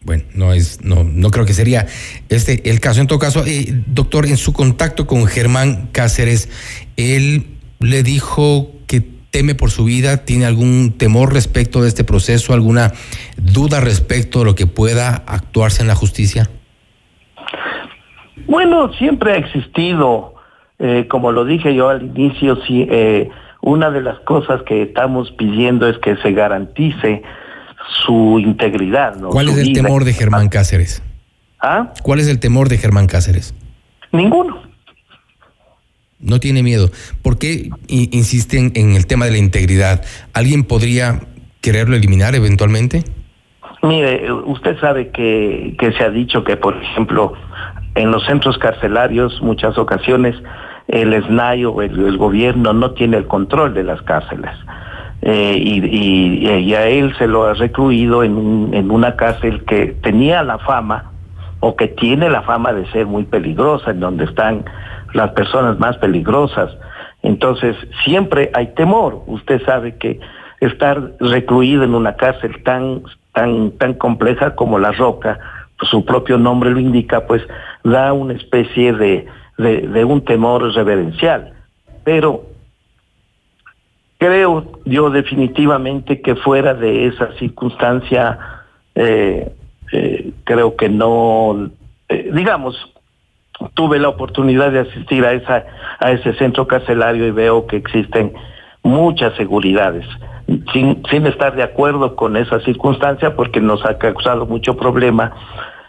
[0.02, 1.86] Bueno, no es, no, no creo que sería
[2.30, 3.02] este el caso.
[3.02, 6.50] En todo caso, eh, doctor, en su contacto con Germán Cáceres,
[6.96, 12.54] él le dijo que teme por su vida, tiene algún temor respecto de este proceso,
[12.54, 12.94] alguna
[13.38, 16.50] duda respecto de lo que pueda actuarse en la justicia.
[18.45, 20.36] Bueno, siempre ha existido,
[20.80, 23.30] eh, como lo dije yo al inicio, sí, eh,
[23.62, 27.23] una de las cosas que estamos pidiendo es que se garantice
[28.06, 29.15] su integridad.
[29.15, 29.30] ¿no?
[29.30, 31.04] ¿Cuál es el temor de Germán Cáceres?
[31.60, 31.91] ¿Ah?
[32.04, 33.54] ¿Cuál es el temor de Germán Cáceres?
[34.12, 34.62] Ninguno.
[36.19, 36.89] No tiene miedo.
[37.21, 40.04] ¿Por qué insisten en el tema de la integridad?
[40.34, 41.21] ¿Alguien podría
[41.62, 43.04] quererlo eliminar eventualmente?
[43.84, 47.34] Mire, usted sabe que, que se ha dicho que, por ejemplo,
[47.98, 50.36] en los centros carcelarios muchas ocasiones
[50.88, 54.52] el SNAI o el, gobierno no tiene el control de las cárceles.
[55.22, 60.60] Eh, y, a él se lo ha recluido en, en una cárcel que tenía la
[60.60, 61.12] fama
[61.60, 64.64] o que tiene la fama de ser muy peligrosa, en donde están
[65.14, 66.72] las personas más peligrosas.
[67.24, 69.24] Entonces, siempre hay temor.
[69.26, 70.20] Usted sabe que
[70.62, 73.02] estar recluido en una cárcel tan,
[73.34, 75.40] tan, tan compleja como La Roca,
[75.78, 77.42] pues su propio nombre lo indica, pues
[77.91, 79.26] da una especie de,
[79.58, 81.54] de, un temor reverencial.
[82.04, 82.43] Pero
[84.17, 88.38] creo yo definitivamente que fuera de esa circunstancia,
[88.95, 89.52] eh,
[89.93, 91.69] eh, creo que no,
[92.10, 92.76] eh, digamos,
[93.73, 95.65] tuve la oportunidad de asistir a esa
[96.00, 98.34] a ese centro carcelario y veo que existen
[98.84, 100.06] muchas seguridades
[100.71, 105.34] sin, sin estar de acuerdo con esa circunstancia porque nos ha causado mucho problema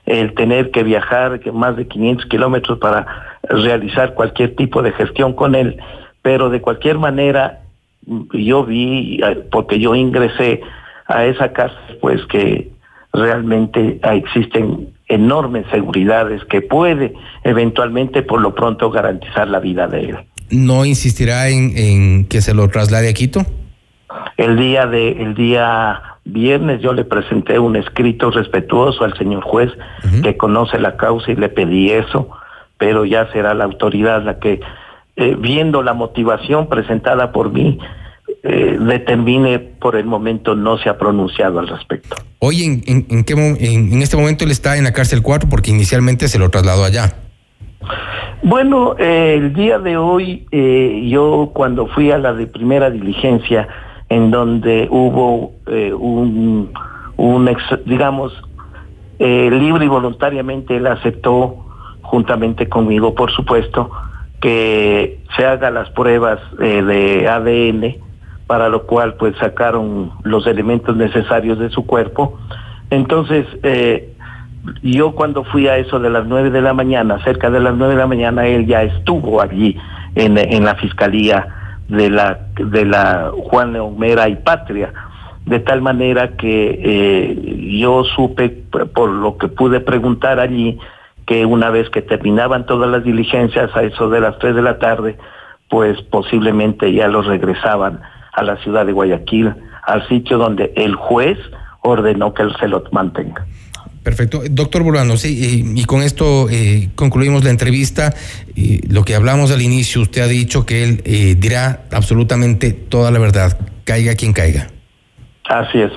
[0.09, 3.07] el tener que viajar que más de 500 kilómetros para
[3.43, 5.79] realizar cualquier tipo de gestión con él
[6.23, 7.61] pero de cualquier manera
[8.33, 10.61] yo vi eh, porque yo ingresé
[11.07, 12.71] a esa casa pues que
[13.13, 20.01] realmente ah, existen enormes seguridades que puede eventualmente por lo pronto garantizar la vida de
[20.01, 20.19] él.
[20.51, 23.41] ¿No insistirá en, en que se lo traslade a Quito?
[24.37, 29.71] El día de el día viernes yo le presenté un escrito respetuoso al señor juez
[30.23, 32.29] que conoce la causa y le pedí eso,
[32.77, 34.61] pero ya será la autoridad la que
[35.17, 37.79] eh, viendo la motivación presentada por mí
[38.45, 42.17] eh, determine por el momento no se ha pronunciado al respecto.
[42.39, 45.71] Hoy, en, en, en qué en este momento él está en la cárcel 4 porque
[45.71, 47.15] inicialmente se lo trasladó allá.
[48.43, 53.69] Bueno, eh, el día de hoy eh, yo cuando fui a la de primera diligencia
[54.09, 56.71] en donde hubo eh, un,
[57.49, 58.33] ex- digamos,
[59.19, 61.67] eh, libre y voluntariamente él aceptó,
[62.03, 63.91] juntamente conmigo por supuesto,
[64.41, 67.97] que se haga las pruebas eh, de ADN
[68.47, 72.39] para lo cual pues sacaron los elementos necesarios de su cuerpo.
[72.89, 73.45] Entonces,
[74.83, 77.95] yo cuando fui a eso de las nueve de la mañana, cerca de las nueve
[77.95, 79.77] de la mañana, él ya estuvo allí
[80.15, 81.47] en, en la fiscalía
[81.89, 84.93] de la de la Juan Leomera y Patria,
[85.47, 90.79] de tal manera que eh, yo supe por lo que pude preguntar allí
[91.27, 94.79] que una vez que terminaban todas las diligencias a eso de las tres de la
[94.79, 95.19] tarde,
[95.69, 98.01] pues posiblemente ya los regresaban
[98.33, 101.39] a la ciudad de Guayaquil, al sitio donde el juez
[101.83, 103.47] ordenó que se lo mantenga.
[104.09, 104.41] Perfecto.
[104.51, 108.15] Doctor Burbano, sí, y, con esto eh, concluimos la entrevista.
[108.89, 113.19] lo que hablamos al inicio, usted ha dicho que él eh, dirá absolutamente toda la
[113.19, 114.69] verdad, caiga quien caiga.
[115.45, 115.93] Así es.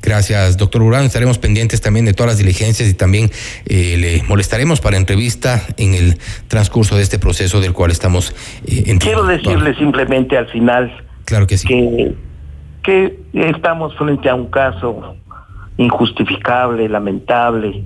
[0.00, 1.04] Gracias, doctor Urano.
[1.04, 3.30] Estaremos pendientes también de todas las diligencias y también
[3.66, 6.16] eh, le molestaremos para entrevista en el
[6.48, 8.34] transcurso de este proceso del cual estamos
[8.66, 10.90] eh, Quiero decirle simplemente al final
[11.26, 11.68] claro que, sí.
[11.68, 12.14] que,
[12.82, 15.16] que estamos frente a un caso
[15.76, 17.84] injustificable, lamentable,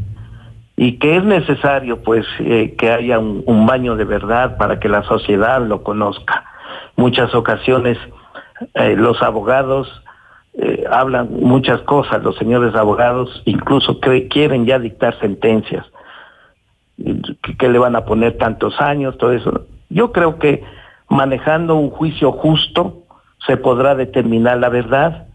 [0.76, 5.02] y que es necesario pues eh, que haya un, baño de verdad para que la
[5.04, 6.44] sociedad lo conozca.
[6.96, 7.98] Muchas ocasiones
[8.74, 9.88] eh, los abogados
[10.54, 15.84] eh, hablan muchas cosas, los señores abogados incluso quieren ya dictar sentencias,
[17.58, 19.66] que, le van a poner tantos años, todo eso.
[19.90, 20.64] Yo creo que
[21.08, 23.02] manejando un juicio justo
[23.46, 25.25] se podrá determinar la verdad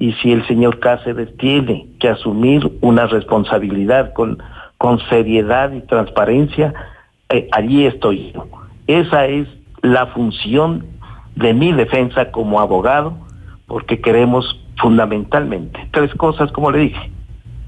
[0.00, 4.42] y si el señor Cáceres tiene que asumir una responsabilidad con,
[4.78, 6.72] con seriedad y transparencia,
[7.28, 8.46] eh, allí estoy yo.
[8.86, 9.46] Esa es
[9.82, 10.86] la función
[11.36, 13.12] de mi defensa como abogado,
[13.66, 17.10] porque queremos fundamentalmente tres cosas, como le dije,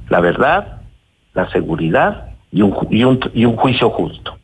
[0.08, 0.80] la verdad,
[1.34, 4.38] la seguridad y un, juicio justo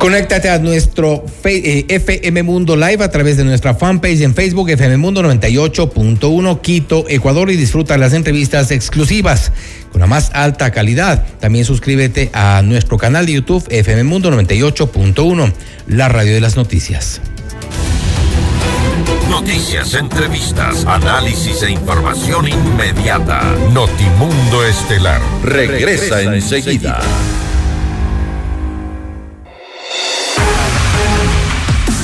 [0.00, 4.96] Conéctate a nuestro FM eh, Mundo Live a través de nuestra fanpage en Facebook FM
[4.96, 9.52] Mundo 98.1 Quito, Ecuador y disfruta las entrevistas exclusivas
[9.92, 11.26] con la más alta calidad.
[11.38, 15.52] También suscríbete a nuestro canal de YouTube FM Mundo 98.1,
[15.88, 17.20] la radio de las noticias.
[19.28, 23.42] Noticias, entrevistas, análisis e información inmediata.
[23.74, 27.02] Notimundo Estelar regresa, enseguida.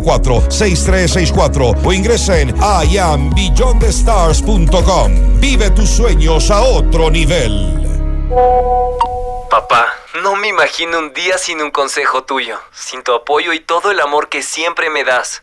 [0.00, 5.40] 654-6364 o ingresa en iambillondestars.com.
[5.40, 7.82] Vive tus sueños a otro nivel.
[9.48, 9.86] Papá,
[10.22, 14.00] no me imagino un día sin un consejo tuyo, sin tu apoyo y todo el
[14.00, 15.42] amor que siempre me das.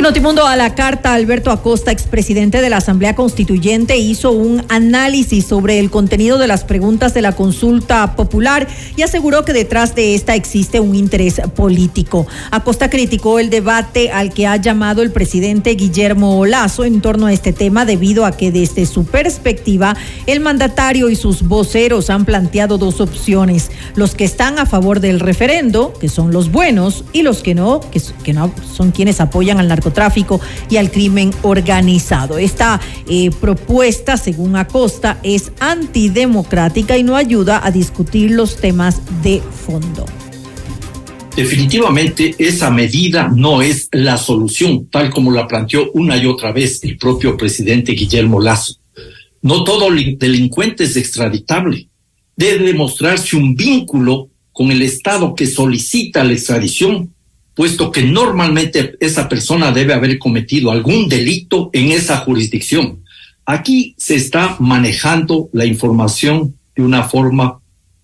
[0.00, 5.44] En Notimundo a la carta, Alberto Acosta, expresidente de la Asamblea Constituyente, hizo un análisis
[5.44, 10.14] sobre el contenido de las preguntas de la consulta popular y aseguró que detrás de
[10.14, 12.26] esta existe un interés político.
[12.50, 17.34] Acosta criticó el debate al que ha llamado el presidente Guillermo Olazo en torno a
[17.34, 19.94] este tema debido a que desde su perspectiva
[20.24, 25.20] el mandatario y sus voceros han planteado dos opciones, los que están a favor del
[25.20, 29.58] referendo, que son los buenos, y los que no, que, que no son quienes apoyan
[29.58, 32.38] al narcotráfico narcotráfico y al crimen organizado.
[32.38, 39.40] Esta eh, propuesta, según Acosta, es antidemocrática y no ayuda a discutir los temas de
[39.40, 40.06] fondo.
[41.36, 46.82] Definitivamente esa medida no es la solución, tal como la planteó una y otra vez
[46.84, 48.74] el propio presidente Guillermo Lazo.
[49.42, 51.88] No todo delincuente es extraditable.
[52.36, 57.14] Debe demostrarse un vínculo con el Estado que solicita la extradición
[57.60, 63.04] puesto que normalmente esa persona debe haber cometido algún delito en esa jurisdicción.
[63.44, 67.60] Aquí se está manejando la información de una forma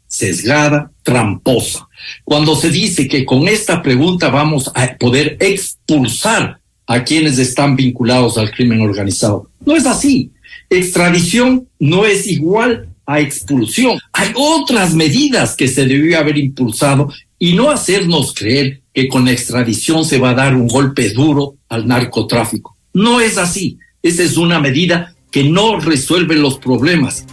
[0.07, 1.89] sesgada, tramposa.
[2.23, 8.37] Cuando se dice que con esta pregunta vamos a poder expulsar a quienes están vinculados
[8.37, 9.49] al crimen organizado.
[9.65, 10.33] No es así.
[10.69, 13.99] Extradición no es igual a expulsión.
[14.13, 19.33] Hay otras medidas que se debió haber impulsado y no hacernos creer que con la
[19.33, 22.79] extradición se va a dar un golpe duro al narcotráfico.
[22.95, 23.79] No es así.
[24.03, 27.27] Esa es una medida que no resuelve los problemas.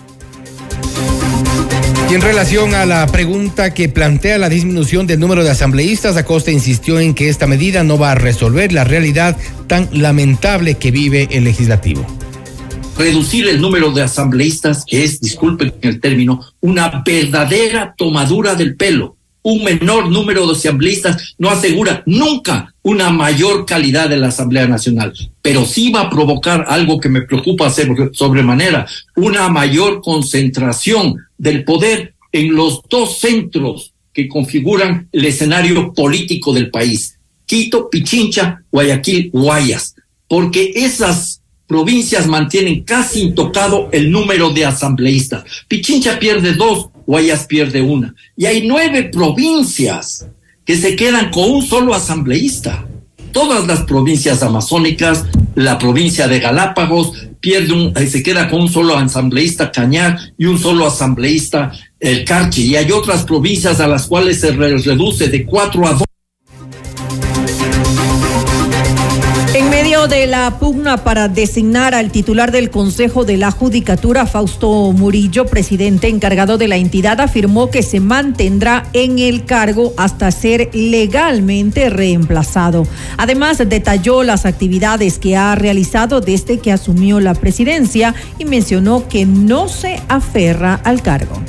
[2.12, 6.52] Y en relación a la pregunta que plantea la disminución del número de asambleístas, Acosta
[6.52, 9.38] insistió en que esta medida no va a resolver la realidad
[9.68, 12.06] tan lamentable que vive el legislativo
[12.96, 19.18] reducir el número de asambleístas, que es, disculpen el término, una verdadera tomadura del pelo
[19.44, 25.14] un menor número de asambleístas no asegura nunca una mayor calidad de la Asamblea Nacional,
[25.42, 27.72] pero sí va a provocar algo que me preocupa
[28.14, 36.54] sobremanera, una mayor concentración del poder en los dos centros que configuran el escenario político
[36.54, 39.96] del país, Quito, Pichincha, Guayaquil, Guayas,
[40.28, 41.43] porque esas
[41.74, 45.44] provincias mantienen casi intocado el número de asambleístas.
[45.68, 48.14] Pichincha pierde dos, Guayas pierde una.
[48.38, 50.28] Y hay nueve provincias
[50.64, 52.86] que se quedan con un solo asambleísta.
[53.32, 58.70] Todas las provincias amazónicas, la provincia de Galápagos, pierde un, eh, se queda con un
[58.70, 62.68] solo asambleísta Cañar y un solo asambleísta El Carchi.
[62.68, 66.04] Y hay otras provincias a las cuales se reduce de cuatro a dos.
[70.08, 76.10] De la pugna para designar al titular del Consejo de la Judicatura, Fausto Murillo, presidente
[76.10, 82.86] encargado de la entidad, afirmó que se mantendrá en el cargo hasta ser legalmente reemplazado.
[83.18, 89.26] Además, detalló las actividades que ha realizado desde que asumió la presidencia y mencionó que
[89.26, 91.42] no se aferra al cargo.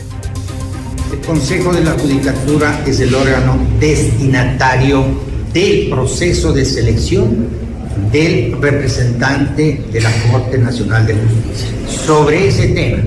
[1.12, 5.04] El Consejo de la Judicatura es el órgano destinatario
[5.52, 7.63] del proceso de selección
[8.12, 11.68] del representante de la Corte Nacional de Justicia.
[11.88, 13.02] Sobre ese tema,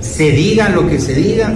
[0.00, 1.52] se diga lo que se diga,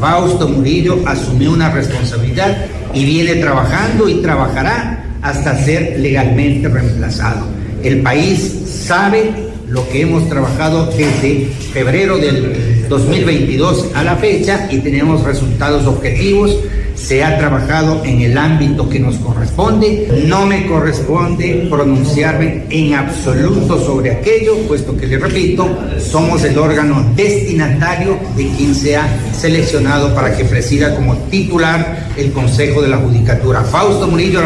[0.00, 7.46] Fausto Murillo asumió una responsabilidad y viene trabajando y trabajará hasta ser legalmente reemplazado.
[7.82, 9.32] El país sabe
[9.68, 16.58] lo que hemos trabajado desde febrero del 2022 a la fecha y tenemos resultados objetivos
[16.94, 20.24] se ha trabajado en el ámbito que nos corresponde.
[20.26, 25.68] No me corresponde pronunciarme en absoluto sobre aquello, puesto que, le repito,
[25.98, 32.30] somos el órgano destinatario de quien se ha seleccionado para que presida como titular el
[32.32, 33.64] Consejo de la Judicatura.
[33.64, 34.40] Fausto Murillo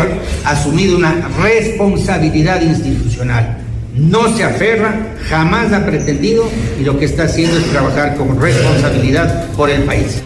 [0.44, 3.65] ha asumido una responsabilidad institucional.
[3.96, 6.44] No se aferra, jamás ha pretendido
[6.78, 10.22] y lo que está haciendo es trabajar con responsabilidad por el país.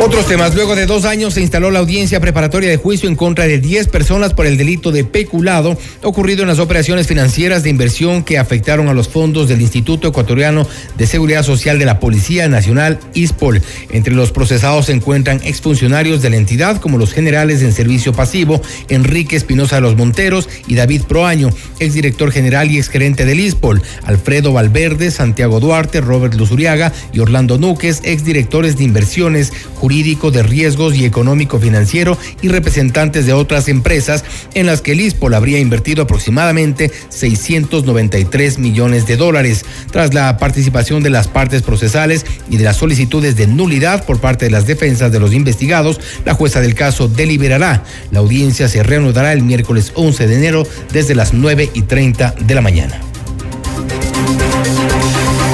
[0.00, 0.54] Otros temas.
[0.54, 3.88] Luego de dos años se instaló la audiencia preparatoria de juicio en contra de 10
[3.88, 8.88] personas por el delito de peculado ocurrido en las operaciones financieras de inversión que afectaron
[8.88, 13.60] a los fondos del Instituto Ecuatoriano de Seguridad Social de la Policía Nacional, ISPOL.
[13.90, 18.62] Entre los procesados se encuentran exfuncionarios de la entidad como los generales en servicio pasivo,
[18.88, 24.52] Enrique Espinosa de los Monteros y David Proaño, exdirector general y exgerente del ISPOL, Alfredo
[24.52, 29.52] Valverde, Santiago Duarte, Robert Luzuriaga y Orlando Núquez, exdirectores de inversiones,
[29.88, 34.22] jurídico de riesgos y económico financiero y representantes de otras empresas
[34.52, 34.98] en las que el
[35.34, 39.64] habría invertido aproximadamente 693 millones de dólares.
[39.90, 44.44] Tras la participación de las partes procesales y de las solicitudes de nulidad por parte
[44.44, 47.82] de las defensas de los investigados, la jueza del caso deliberará.
[48.10, 52.54] La audiencia se reanudará el miércoles 11 de enero desde las 9 y 30 de
[52.54, 53.00] la mañana.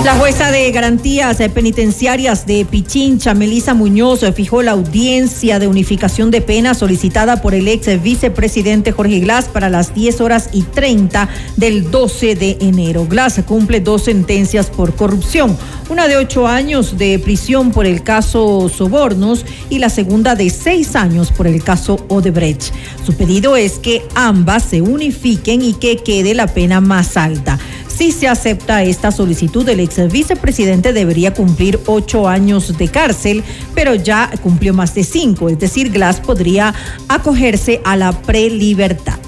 [0.04, 6.42] La jueza de garantías penitenciarias de Pichincha, Melisa Muñoz, fijó la audiencia de unificación de
[6.42, 11.90] pena solicitada por el ex vicepresidente Jorge Glass para las 10 horas y 30 del
[11.90, 13.06] 12 de enero.
[13.06, 15.56] Glass cumple dos sentencias por corrupción,
[15.88, 20.96] una de ocho años de prisión por el caso Sobornos y la segunda de seis
[20.96, 22.74] años por el caso Odebrecht.
[23.06, 27.58] Su pedido es que ambas se unifiquen y que quede la pena más alta.
[27.96, 33.94] Si se acepta esta solicitud, el ex vicepresidente debería cumplir ocho años de cárcel, pero
[33.94, 36.74] ya cumplió más de cinco, es decir, Glass podría
[37.08, 39.18] acogerse a la prelibertad.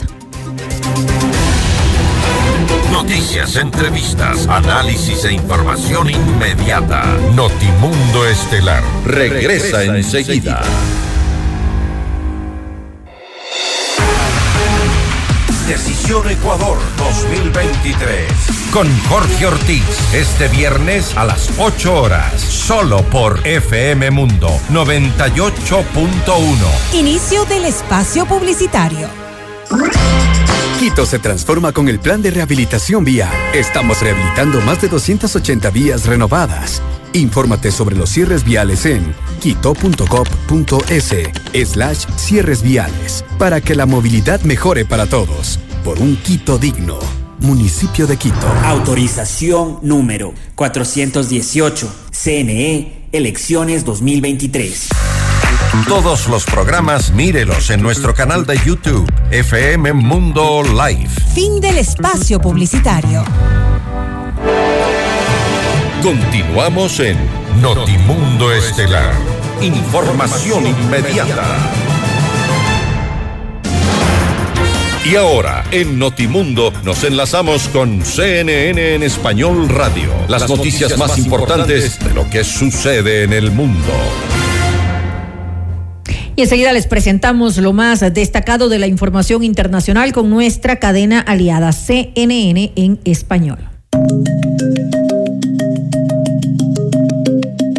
[2.91, 7.05] Noticias, entrevistas, análisis e información inmediata.
[7.37, 10.63] Notimundo Estelar regresa, enseguida.
[15.67, 18.31] Decisión Ecuador 2023.
[18.73, 19.83] Con Jorge Ortiz,
[20.15, 26.95] este viernes a las 8 horas, solo por FM Mundo 98.1.
[26.95, 29.09] Inicio del espacio publicitario.
[30.79, 33.29] Quito se transforma con el plan de rehabilitación vía.
[33.53, 36.81] Estamos rehabilitando más de 280 vías renovadas.
[37.17, 41.15] Infórmate sobre los cierres viales en quito.gov.es
[41.73, 45.59] slash cierres viales para que la movilidad mejore para todos.
[45.83, 46.99] Por un Quito digno.
[47.41, 48.47] Municipio de Quito.
[48.65, 51.89] Autorización número 418.
[52.11, 54.89] CNE, elecciones 2023.
[55.89, 61.09] Todos los programas mírelos en nuestro canal de YouTube, FM Mundo Live.
[61.35, 63.25] Fin del espacio publicitario.
[66.03, 67.17] Continuamos en
[67.61, 69.13] Notimundo Estelar.
[69.61, 71.45] Información inmediata.
[75.05, 80.11] Y ahora, en Notimundo, nos enlazamos con CNN en Español Radio.
[80.29, 83.93] Las, noticias, más importantes de lo que sucede en el mundo.
[86.37, 91.73] Y enseguida les presentamos lo más destacado de la información internacional con nuestra cadena aliada
[91.73, 93.76] CNN en español.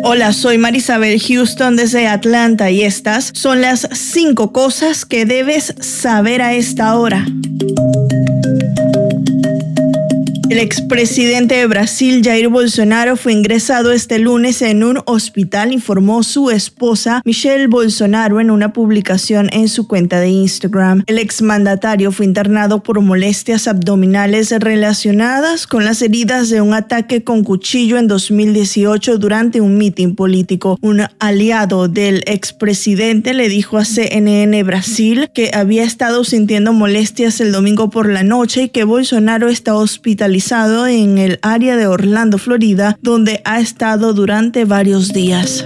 [0.10, 6.42] Hola, soy Marisabel Houston desde Atlanta y estas son las cinco cosas que debes saber
[6.42, 7.26] a esta hora.
[10.50, 16.52] El expresidente de Brasil, Jair Bolsonaro, fue ingresado este lunes en un hospital, informó su
[16.52, 21.04] esposa Michelle Bolsonaro en una publicación en su cuenta de Instagram.
[21.06, 27.44] El exmandatario fue internado por molestias abdominales relacionadas con las heridas de un ataque con
[27.44, 30.80] cuchillo en 2018 durante un mitin político.
[30.82, 37.52] Un aliado del expresidente le dijo a CNN Brasil que había estado sintiendo molestias el
[37.52, 40.37] domingo por la noche y que Bolsonaro está hospitalizado
[40.88, 45.66] en el área de Orlando, Florida, donde ha estado durante varios días.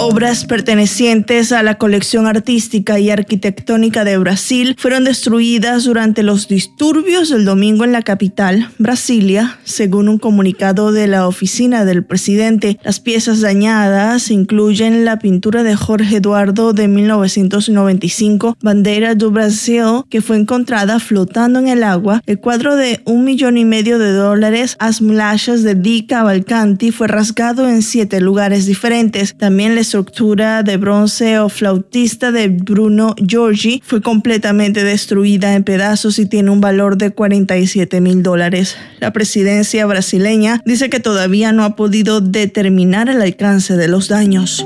[0.00, 7.30] Obras pertenecientes a la colección artística y arquitectónica de Brasil fueron destruidas durante los disturbios
[7.30, 12.78] del domingo en la capital, Brasilia, según un comunicado de la oficina del presidente.
[12.84, 20.22] Las piezas dañadas incluyen la pintura de Jorge Eduardo de 1995, Bandera do Brasil, que
[20.22, 24.76] fue encontrada flotando en el agua, el cuadro de un millón y medio de dólares,
[24.78, 29.36] As Mulachas de Di Cavalcanti, fue rasgado en siete lugares diferentes.
[29.36, 36.18] También les estructura de bronce o flautista de Bruno Giorgi fue completamente destruida en pedazos
[36.18, 38.76] y tiene un valor de 47 mil dólares.
[39.00, 44.62] La presidencia brasileña dice que todavía no ha podido determinar el alcance de los daños.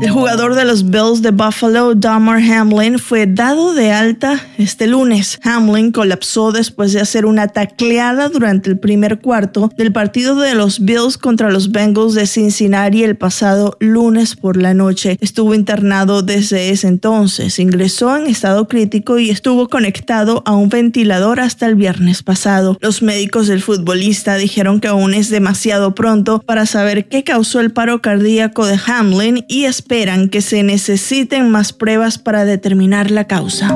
[0.00, 5.38] El jugador de los Bills de Buffalo, Dahmer Hamlin, fue dado de alta este lunes.
[5.44, 10.80] Hamlin colapsó después de hacer una tacleada durante el primer cuarto del partido de los
[10.80, 15.18] Bills contra los Bengals de Cincinnati el pasado lunes por la noche.
[15.20, 21.40] Estuvo internado desde ese entonces, ingresó en estado crítico y estuvo conectado a un ventilador
[21.40, 22.78] hasta el viernes pasado.
[22.80, 27.70] Los médicos del futbolista dijeron que aún es demasiado pronto para saber qué causó el
[27.70, 33.74] paro cardíaco de Hamlin y esperan que se necesiten más pruebas para determinar la causa.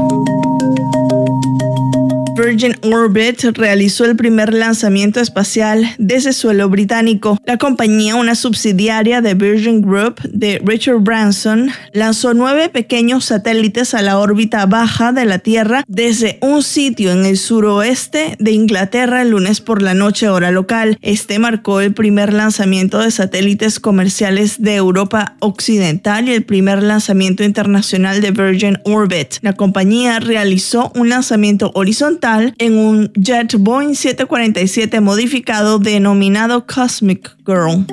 [2.37, 7.39] Virgin Orbit realizó el primer lanzamiento espacial desde suelo británico.
[7.45, 14.03] La compañía, una subsidiaria de Virgin Group de Richard Branson, lanzó nueve pequeños satélites a
[14.03, 19.31] la órbita baja de la Tierra desde un sitio en el suroeste de Inglaterra el
[19.31, 20.99] lunes por la noche hora local.
[21.03, 27.45] Este marcó el primer lanzamiento de satélites comerciales de Europa Occidental y el primer lanzamiento
[27.45, 29.37] internacional de Virgin Orbit.
[29.43, 37.85] La compañía realizó un lanzamiento horizontal en un jet Boeing 747 modificado denominado Cosmic Girl.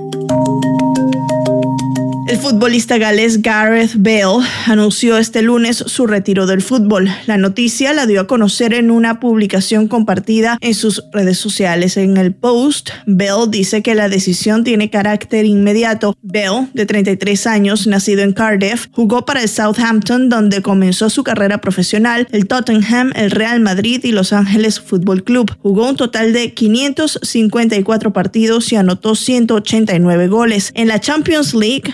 [2.31, 7.09] El futbolista galés Gareth Bale anunció este lunes su retiro del fútbol.
[7.27, 11.97] La noticia la dio a conocer en una publicación compartida en sus redes sociales.
[11.97, 16.15] En el post, Bale dice que la decisión tiene carácter inmediato.
[16.21, 21.59] Bale, de 33 años, nacido en Cardiff, jugó para el Southampton donde comenzó su carrera
[21.59, 25.53] profesional, el Tottenham, el Real Madrid y Los Ángeles Fútbol Club.
[25.61, 30.71] Jugó un total de 554 partidos y anotó 189 goles.
[30.75, 31.93] En la Champions League,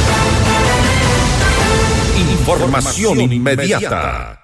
[2.41, 4.39] Información inmediata.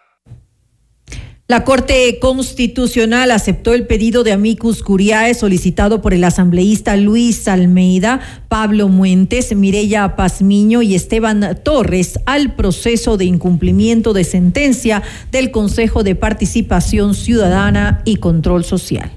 [1.48, 8.20] La Corte Constitucional aceptó el pedido de amicus curiae solicitado por el asambleísta Luis Almeida,
[8.50, 16.04] Pablo Muentes, Mireya Pazmiño y Esteban Torres al proceso de incumplimiento de sentencia del Consejo
[16.04, 19.10] de Participación Ciudadana y Control Social.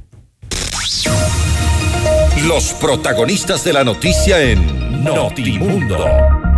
[2.47, 6.50] Los protagonistas de la noticia en Notimundo.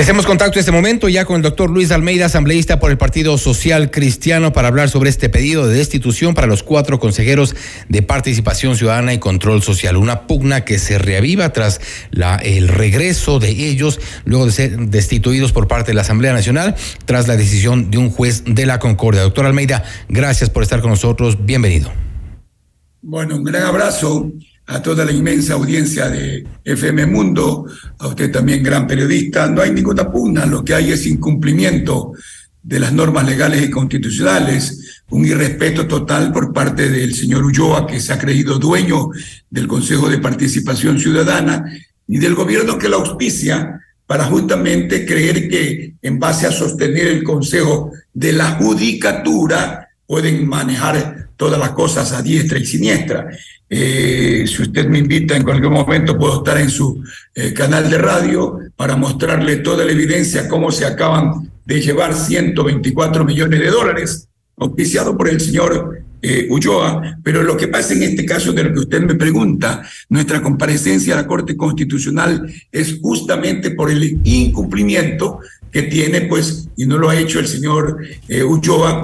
[0.00, 3.36] Hacemos contacto en este momento ya con el doctor Luis Almeida, asambleísta por el Partido
[3.36, 7.54] Social Cristiano, para hablar sobre este pedido de destitución para los cuatro consejeros
[7.90, 9.98] de participación ciudadana y control social.
[9.98, 11.82] Una pugna que se reaviva tras
[12.42, 17.28] el regreso de ellos, luego de ser destituidos por parte de la Asamblea Nacional, tras
[17.28, 19.20] la decisión de un juez de la Concordia.
[19.20, 21.44] Doctor Almeida, gracias por estar con nosotros.
[21.44, 21.92] Bienvenido.
[23.02, 24.32] Bueno, un gran abrazo
[24.70, 27.66] a toda la inmensa audiencia de FM Mundo,
[27.98, 29.48] a usted también gran periodista.
[29.48, 32.12] No hay ninguna pugna, lo que hay es incumplimiento
[32.62, 37.98] de las normas legales y constitucionales, un irrespeto total por parte del señor Ulloa, que
[37.98, 39.08] se ha creído dueño
[39.50, 41.64] del Consejo de Participación Ciudadana
[42.06, 47.24] y del gobierno que la auspicia para justamente creer que en base a sostener el
[47.24, 53.28] Consejo de la Judicatura pueden manejar todas las cosas a diestra y siniestra.
[53.68, 57.00] Eh, si usted me invita en cualquier momento, puedo estar en su
[57.32, 63.24] eh, canal de radio para mostrarle toda la evidencia cómo se acaban de llevar 124
[63.24, 67.18] millones de dólares, auspiciado por el señor eh, Ulloa.
[67.22, 71.14] Pero lo que pasa en este caso de lo que usted me pregunta, nuestra comparecencia
[71.14, 75.38] a la Corte Constitucional es justamente por el incumplimiento
[75.70, 77.98] que tiene, pues, y no lo ha hecho el señor
[78.28, 78.44] eh,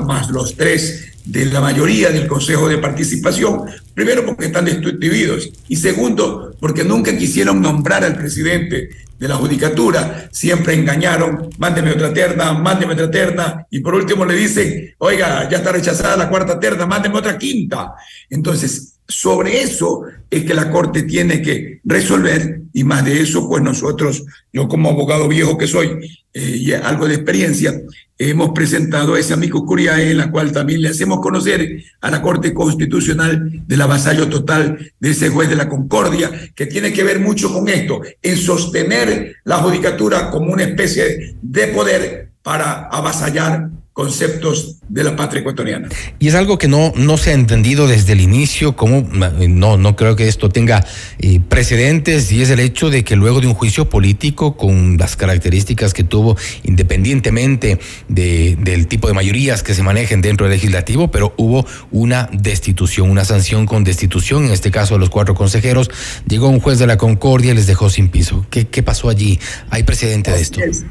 [0.05, 3.63] más los tres de la mayoría del Consejo de Participación,
[3.95, 8.89] primero porque están destituidos y segundo porque nunca quisieron nombrar al presidente
[9.19, 14.35] de la judicatura, siempre engañaron, mándeme otra terna, mándeme otra terna y por último le
[14.35, 17.95] dicen, oiga, ya está rechazada la cuarta terna, mándeme otra quinta.
[18.31, 23.63] Entonces, sobre eso es que la Corte tiene que resolver y más de eso, pues
[23.63, 25.89] nosotros, yo como abogado viejo que soy
[26.35, 27.73] eh, y algo de experiencia,
[28.19, 32.53] hemos presentado ese amigo curiae en la cual también le hacemos conocer a la Corte
[32.53, 37.53] Constitucional del avasallo total de ese juez de la Concordia, que tiene que ver mucho
[37.53, 45.03] con esto, en sostener la judicatura como una especie de poder para avasallar conceptos de
[45.05, 45.89] la patria ecuatoriana.
[46.19, 49.97] Y es algo que no, no se ha entendido desde el inicio, como no, no
[49.97, 50.85] creo que esto tenga
[51.19, 55.17] eh, precedentes, y es el hecho de que luego de un juicio político con las
[55.17, 57.79] características que tuvo, independientemente
[58.09, 63.09] de, del tipo de mayorías que se manejen dentro del legislativo, pero hubo una destitución,
[63.09, 65.91] una sanción con destitución, en este caso de los cuatro consejeros,
[66.29, 68.45] llegó un juez de la Concordia y les dejó sin piso.
[68.51, 69.41] ¿Qué, qué pasó allí?
[69.71, 70.61] ¿Hay precedente de esto?
[70.61, 70.85] Es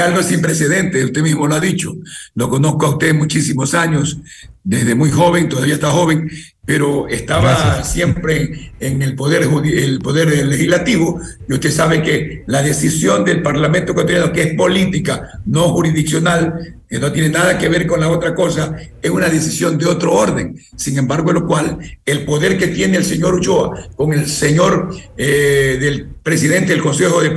[0.00, 1.96] algo sin precedentes, usted mismo lo ha dicho.
[2.34, 4.18] Lo conozco a usted muchísimos años,
[4.66, 6.28] desde muy joven, todavía está joven,
[6.64, 11.20] pero estaba siempre en el poder, el poder legislativo.
[11.48, 16.98] Y usted sabe que la decisión del Parlamento ecuatoriano, que es política, no jurisdiccional, que
[16.98, 20.58] no tiene nada que ver con la otra cosa, es una decisión de otro orden.
[20.74, 25.78] Sin embargo, lo cual el poder que tiene el señor Ulloa con el señor eh,
[25.80, 27.30] del presidente del Consejo de,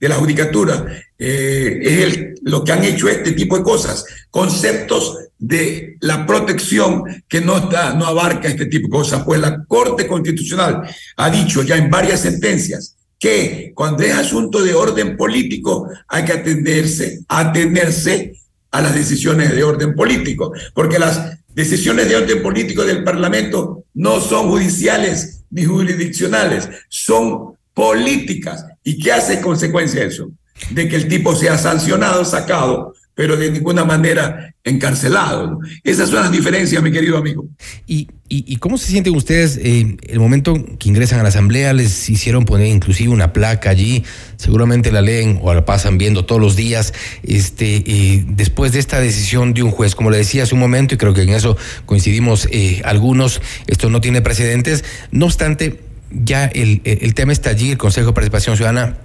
[0.00, 0.84] de la Judicatura
[1.16, 7.02] eh, es el, lo que han hecho este tipo de cosas, conceptos de la protección
[7.28, 10.82] que no, está, no abarca este tipo de cosas, pues la Corte Constitucional
[11.16, 16.32] ha dicho ya en varias sentencias que cuando es asunto de orden político hay que
[16.32, 18.32] atenderse, atenerse
[18.70, 24.20] a las decisiones de orden político, porque las decisiones de orden político del Parlamento no
[24.20, 28.66] son judiciales ni jurisdiccionales, son políticas.
[28.84, 30.30] ¿Y qué hace consecuencia eso?
[30.70, 35.58] De que el tipo sea sancionado, sacado pero de ninguna manera encarcelado.
[35.82, 37.48] Esas son las diferencias, mi querido amigo.
[37.86, 41.72] ¿Y, y, cómo se sienten ustedes eh, el momento que ingresan a la asamblea?
[41.72, 44.04] Les hicieron poner inclusive una placa allí,
[44.36, 46.92] seguramente la leen o la pasan viendo todos los días.
[47.22, 50.94] Este, eh, después de esta decisión de un juez, como le decía hace un momento,
[50.94, 51.56] y creo que en eso
[51.86, 54.84] coincidimos eh, algunos, esto no tiene precedentes.
[55.10, 58.98] No obstante, ya el, el tema está allí, el Consejo de Participación Ciudadana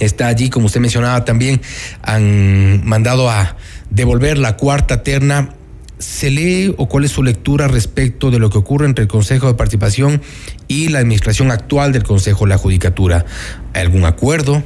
[0.00, 1.60] está allí, como usted mencionaba también,
[2.02, 3.56] han mandado a
[3.90, 5.54] devolver la cuarta terna.
[5.98, 9.48] ¿Se lee o cuál es su lectura respecto de lo que ocurre entre el Consejo
[9.48, 10.22] de Participación
[10.68, 13.26] y la administración actual del Consejo de la Judicatura?
[13.74, 14.62] ¿Hay algún acuerdo,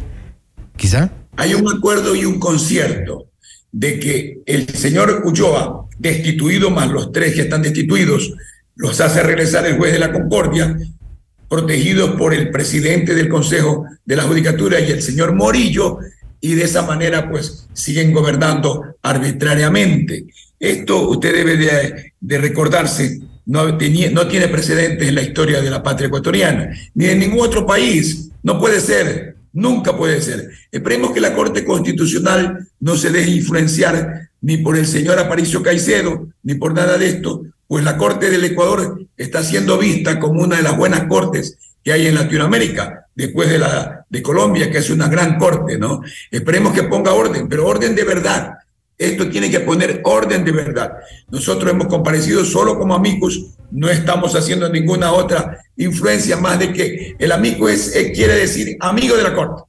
[0.77, 1.11] quizá?
[1.37, 3.29] Hay un acuerdo y un concierto
[3.71, 8.35] de que el señor Ulloa, destituido más los tres que están destituidos,
[8.77, 10.77] los hace regresar el juez de la Concordia
[11.53, 15.99] protegidos por el presidente del Consejo de la Judicatura y el señor Morillo,
[16.41, 20.25] y de esa manera pues siguen gobernando arbitrariamente.
[20.59, 26.07] Esto usted debe de, recordarse, no, no tiene precedentes en la historia de la patria
[26.07, 28.31] ecuatoriana, ni en ningún otro país.
[28.43, 30.49] No puede ser, nunca puede ser.
[30.71, 36.29] Esperemos que la Corte Constitucional no se deje influenciar ni por el señor Aparicio Caicedo,
[36.45, 37.43] ni por nada de esto,
[37.73, 41.91] pues la Corte del Ecuador está siendo vista como una de las buenas cortes que
[41.91, 46.03] hay en Latinoamérica, después de la de Colombia, que es una gran corte, ¿no?
[46.31, 48.57] Esperemos que ponga orden, pero orden de verdad.
[48.99, 50.93] Esto tiene que poner orden de verdad.
[51.31, 57.17] Nosotros hemos comparecido solo como amigos, no estamos haciendo ninguna otra influencia más de que
[57.19, 59.63] el amigo es, quiere decir amigo de la corte,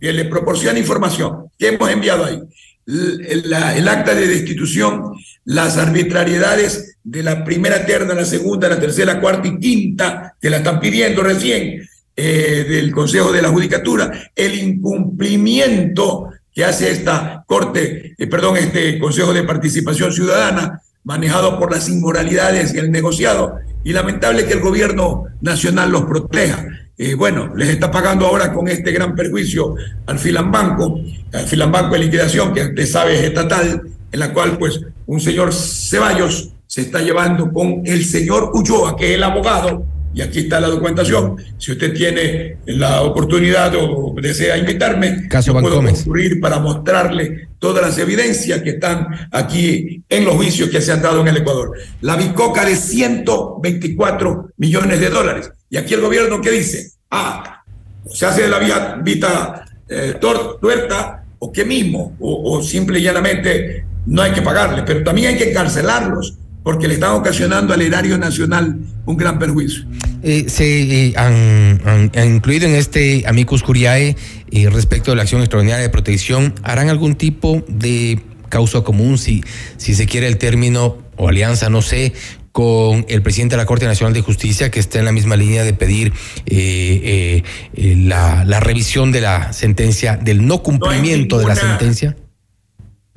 [0.00, 2.42] que le proporciona información que hemos enviado ahí
[2.86, 5.12] el, acta de destitución,
[5.44, 10.58] las arbitrariedades de la primera terna, la segunda, la tercera, cuarta y quinta, que la
[10.58, 18.14] están pidiendo recién eh, del Consejo de la Judicatura, el incumplimiento que hace esta Corte,
[18.18, 23.92] eh, perdón, este Consejo de Participación Ciudadana, manejado por las inmoralidades y el negociado, y
[23.92, 26.66] lamentable que el gobierno nacional los proteja.
[26.98, 29.74] Eh, bueno, les está pagando ahora con este gran perjuicio
[30.06, 31.00] al Filambanco,
[31.32, 35.54] al Filambanco de liquidación, que usted sabe es estatal, en la cual pues un señor
[35.54, 39.84] Ceballos se está llevando con el señor Ulloa, que es el abogado,
[40.14, 41.36] y aquí está la documentación.
[41.58, 47.98] Si usted tiene la oportunidad o desea invitarme, Caso puedo concluir para mostrarle todas las
[47.98, 51.78] evidencias que están aquí en los juicios que se han dado en el Ecuador.
[52.00, 55.50] La bicoca de 124 millones de dólares.
[55.70, 56.92] Y aquí el gobierno, ¿qué dice?
[57.10, 57.62] Ah,
[58.10, 60.14] se hace de la vía, vita eh,
[60.60, 65.28] tuerta o qué mismo, o, o simple y llanamente no hay que pagarles, pero también
[65.28, 69.84] hay que encarcelarlos porque le están ocasionando al erario nacional un gran perjuicio.
[70.22, 74.16] Eh, se eh, han, han- han incluido en este amicus curiae
[74.52, 79.42] eh, respecto de la acción extraordinaria de protección, ¿harán algún tipo de causa común, si,
[79.78, 82.12] si se quiere el término, o alianza, no sé,
[82.52, 85.64] con el presidente de la Corte Nacional de Justicia, que está en la misma línea
[85.64, 86.12] de pedir
[86.46, 87.42] eh, eh,
[87.74, 92.16] eh, la, la revisión de la sentencia, del no cumplimiento de la sentencia?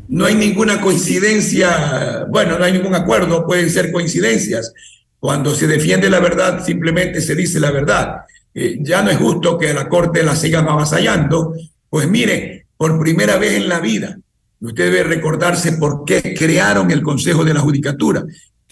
[0.08, 4.74] No hay ninguna coincidencia, bueno, no hay ningún acuerdo, pueden ser coincidencias.
[5.20, 8.18] Cuando se defiende la verdad, simplemente se dice la verdad.
[8.53, 11.56] Eh, ya no es justo que la Corte la sigan avasallando.
[11.89, 14.18] Pues mire, por primera vez en la vida,
[14.60, 18.24] usted debe recordarse por qué crearon el Consejo de la Judicatura,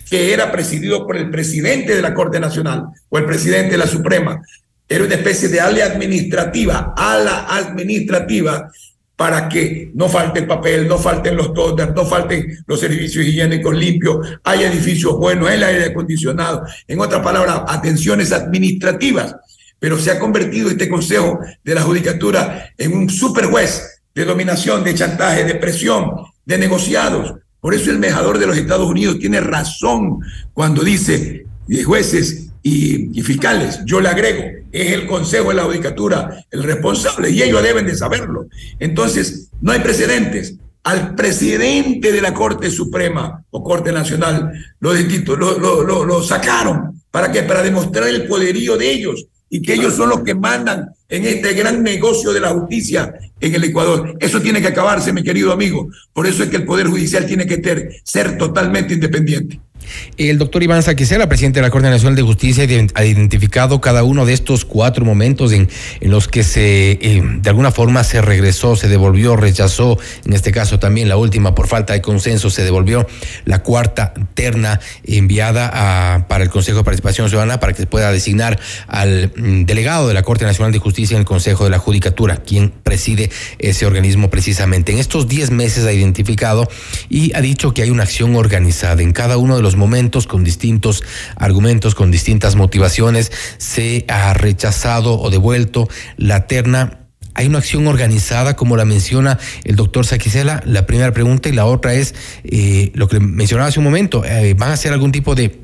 [0.10, 3.88] que era presidido por el presidente de la Corte Nacional o el presidente de la
[3.88, 4.42] Suprema.
[4.88, 8.70] Era una especie de ala administrativa, ala administrativa
[9.16, 13.76] para que no falte el papel, no falten los tótems, no falten los servicios higiénicos
[13.76, 16.64] limpios, haya edificios buenos, el aire acondicionado.
[16.88, 19.36] En otras palabras, atenciones administrativas.
[19.80, 24.84] Pero se ha convertido este Consejo de la Judicatura en un super juez de dominación,
[24.84, 26.12] de chantaje, de presión,
[26.46, 27.36] de negociados.
[27.60, 30.20] Por eso el embajador de los Estados Unidos tiene razón
[30.54, 36.46] cuando dice eh, jueces y fiscales, yo le agrego, es el Consejo de la Judicatura
[36.52, 38.48] el responsable y ellos deben de saberlo.
[38.80, 40.56] Entonces, no hay precedentes.
[40.84, 44.52] Al presidente de la Corte Suprema o Corte Nacional
[44.82, 47.02] lo, lo, lo- lo- sacaron.
[47.10, 47.44] ¿Para qué?
[47.44, 51.54] Para demostrar el poderío de ellos y que ellos son los que mandan en este
[51.54, 54.18] gran negocio de la justicia en el Ecuador.
[54.20, 55.88] Eso tiene que acabarse, mi querido amigo.
[56.12, 59.62] Por eso es que el Poder Judicial tiene que ser totalmente independiente.
[60.18, 64.26] El doctor Iván Saquicela, presidente de la Corte Nacional de Justicia, ha identificado cada uno
[64.26, 65.70] de estos cuatro momentos en,
[66.02, 70.80] los que se, eh, de alguna forma, se regresó, se devolvió, rechazó, en este caso
[70.80, 73.08] también la última por falta de consenso, se devolvió
[73.46, 79.32] la cuarta terna enviada para el Consejo de Participación Ciudadana para que pueda designar al
[79.36, 82.72] mm, delegado de la Corte Nacional de Justicia en el Consejo de la Judicatura, quien
[82.72, 83.30] preside
[83.60, 84.92] ese organismo precisamente.
[84.92, 86.68] En estos 10 meses ha identificado
[87.10, 90.44] y ha dicho que hay una acción organizada en cada uno de los momentos con
[90.44, 91.04] distintos
[91.36, 93.32] argumentos, con distintas motivaciones.
[93.58, 97.00] Se ha rechazado o devuelto la terna.
[97.36, 100.62] Hay una acción organizada, como la menciona el doctor Saquicela.
[100.66, 102.14] La primera pregunta y la otra es
[102.44, 104.24] eh, lo que mencionaba hace un momento.
[104.24, 105.60] eh, ¿Van a hacer algún tipo de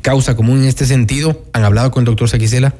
[0.00, 1.44] causa común en este sentido?
[1.52, 2.74] ¿Han hablado con el doctor Saquicela?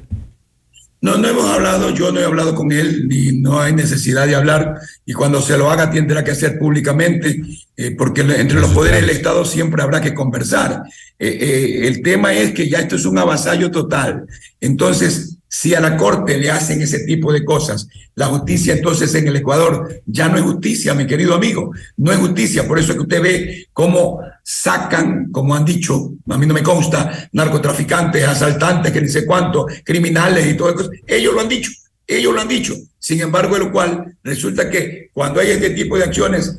[1.02, 4.36] No, no hemos hablado, yo no he hablado con él, ni no hay necesidad de
[4.36, 7.42] hablar, y cuando se lo haga tendrá que hacer públicamente,
[7.76, 10.84] eh, porque entre los poderes del Estado siempre habrá que conversar.
[11.18, 14.26] Eh, eh, el tema es que ya esto es un avasallo total.
[14.60, 19.26] Entonces, si a la Corte le hacen ese tipo de cosas, la justicia entonces en
[19.26, 22.68] el Ecuador ya no es justicia, mi querido amigo, no es justicia.
[22.68, 26.62] Por eso es que usted ve cómo sacan, como han dicho, a mí no me
[26.62, 30.90] consta, narcotraficantes, asaltantes, que ni sé cuánto, criminales y todo eso.
[31.06, 31.70] Ellos lo han dicho,
[32.06, 32.74] ellos lo han dicho.
[32.98, 36.58] Sin embargo, de lo cual resulta que cuando hay este tipo de acciones,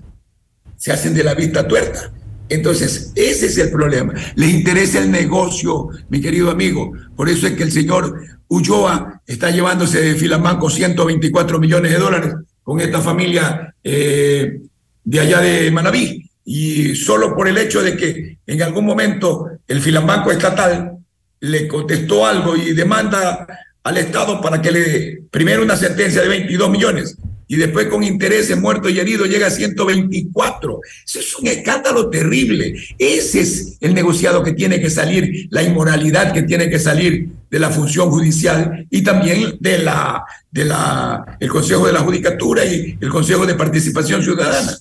[0.78, 2.12] se hacen de la vista tuerta.
[2.50, 4.14] Entonces, ese es el problema.
[4.36, 6.92] Les interesa el negocio, mi querido amigo.
[7.16, 12.36] Por eso es que el señor Ulloa está llevándose de Filamanco 124 millones de dólares
[12.62, 14.60] con esta familia eh,
[15.04, 16.30] de allá de Manabí.
[16.46, 20.98] Y solo por el hecho de que en algún momento el Filamanco estatal
[21.40, 23.48] le contestó algo y demanda
[23.84, 27.18] al Estado para que le dé primero una sentencia de 22 millones
[27.48, 30.80] y después con intereses muertos y heridos llega a 124.
[31.06, 32.74] Eso es un escándalo terrible.
[32.98, 37.60] Ese es el negociado que tiene que salir, la inmoralidad que tiene que salir de
[37.60, 42.98] la función judicial y también de la de la el Consejo de la Judicatura y
[43.00, 44.76] el Consejo de Participación Ciudadana.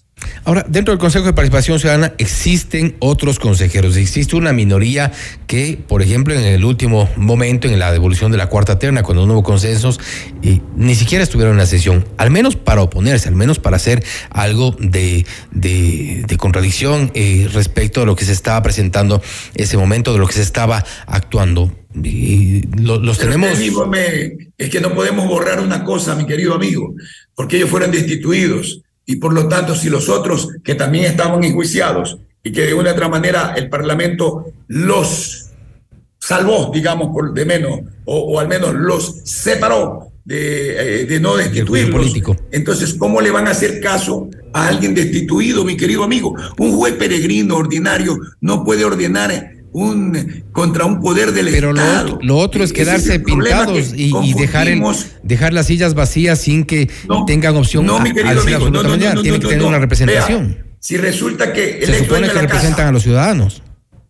[0.45, 3.97] Ahora, dentro del Consejo de Participación Ciudadana existen otros consejeros.
[3.97, 5.13] Existe una minoría
[5.47, 9.25] que, por ejemplo, en el último momento, en la devolución de la cuarta terna, cuando
[9.25, 10.01] no hubo consensos,
[10.43, 14.03] eh, ni siquiera estuvieron en la sesión, al menos para oponerse, al menos para hacer
[14.31, 19.23] algo de, de, de contradicción eh, respecto a lo que se estaba presentando
[19.55, 21.71] ese momento, de lo que se estaba actuando.
[22.03, 23.59] Y lo- los Pero tenemos.
[24.59, 26.95] es que no podemos borrar una cosa, mi querido amigo,
[27.37, 32.19] porque ellos fueron destituidos y por lo tanto si los otros que también estaban enjuiciados
[32.43, 35.51] y que de una u otra manera el Parlamento los
[36.19, 41.37] salvó, digamos, por de menos, o, o al menos los separó de, eh, de no
[41.37, 42.15] destituirlos.
[42.51, 46.35] Entonces, ¿cómo le van a hacer caso a alguien destituido, mi querido amigo?
[46.59, 52.19] Un juez peregrino ordinario no puede ordenar un contra un poder del Pero Estado.
[52.21, 54.83] lo, lo otro es quedarse problema pintados que y, y dejar el,
[55.23, 56.91] dejar las sillas vacías sin que
[57.27, 59.69] tengan opción No, a, mi querido amigo, no, no, no, Tienen no, que tener no.
[59.69, 60.49] una representación.
[60.55, 63.63] Vea, si resulta que el Se supone que representan casa, a los ciudadanos.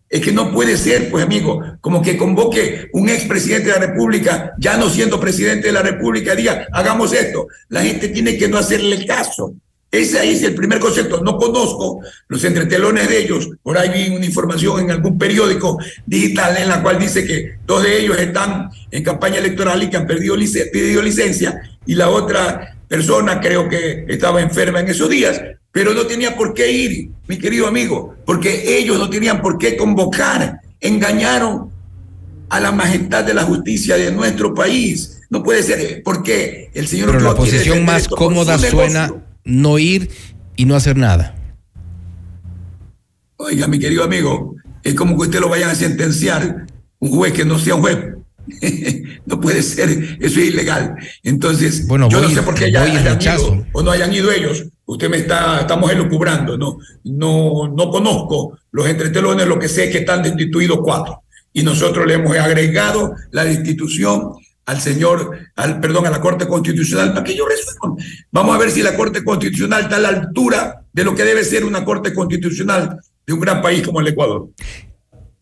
[0.09, 4.53] es que no puede ser, pues amigo, como que convoque un expresidente de la República,
[4.59, 7.47] ya no siendo presidente de la República, diga, hagamos esto.
[7.69, 9.53] La gente tiene que no hacerle caso.
[9.93, 11.21] Ese ahí es el primer concepto.
[11.21, 13.47] No conozco los entretelones de ellos.
[13.61, 15.77] Por ahí vi una información en algún periódico
[16.07, 19.97] digital en la cual dice que dos de ellos están en campaña electoral y que
[19.97, 25.09] han perdido, lic- pedido licencia y la otra persona creo que estaba enferma en esos
[25.09, 25.39] días,
[25.71, 29.77] pero no tenía por qué ir, mi querido amigo, porque ellos no tenían por qué
[29.77, 30.59] convocar.
[30.81, 31.71] Engañaron
[32.49, 35.19] a la majestad de la justicia de nuestro país.
[35.29, 39.13] No puede ser, porque el señor Pero la posición más cómoda su suena.
[39.43, 40.09] No ir
[40.55, 41.35] y no hacer nada.
[43.37, 46.65] Oiga, mi querido amigo, es como que usted lo vayan a sentenciar
[46.99, 47.97] un juez que no sea un juez.
[49.25, 49.89] no puede ser,
[50.19, 50.95] eso es ilegal.
[51.23, 54.31] Entonces, Bueno, yo voy- no sé por qué ya hayan ido o no hayan ido
[54.31, 54.65] ellos.
[54.85, 59.91] Usted me está, estamos elucubrando, no, no, no conozco los entretelones, lo que sé es
[59.91, 61.21] que están destituidos cuatro.
[61.53, 64.33] Y nosotros le hemos agregado la destitución
[64.65, 67.97] al señor, al perdón, a la Corte Constitucional para que ellos resuelvan.
[68.31, 71.43] Vamos a ver si la Corte Constitucional está a la altura de lo que debe
[71.43, 74.49] ser una Corte Constitucional de un gran país como el Ecuador.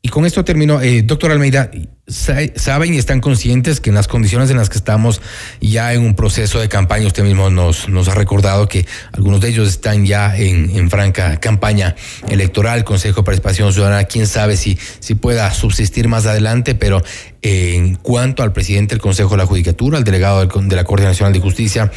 [0.03, 1.69] Y con esto termino, eh, doctor Almeida,
[2.07, 5.21] sa- saben y están conscientes que en las condiciones en las que estamos
[5.61, 9.49] ya en un proceso de campaña, usted mismo nos, nos ha recordado que algunos de
[9.49, 11.95] ellos están ya en, franca campaña
[12.29, 17.03] electoral, Consejo de Participación Ciudadana, quién sabe si, si pueda subsistir más adelante, pero
[17.43, 21.31] en cuanto al presidente del Consejo de la Judicatura, al delegado de la Corte Nacional
[21.31, 21.91] de Justicia,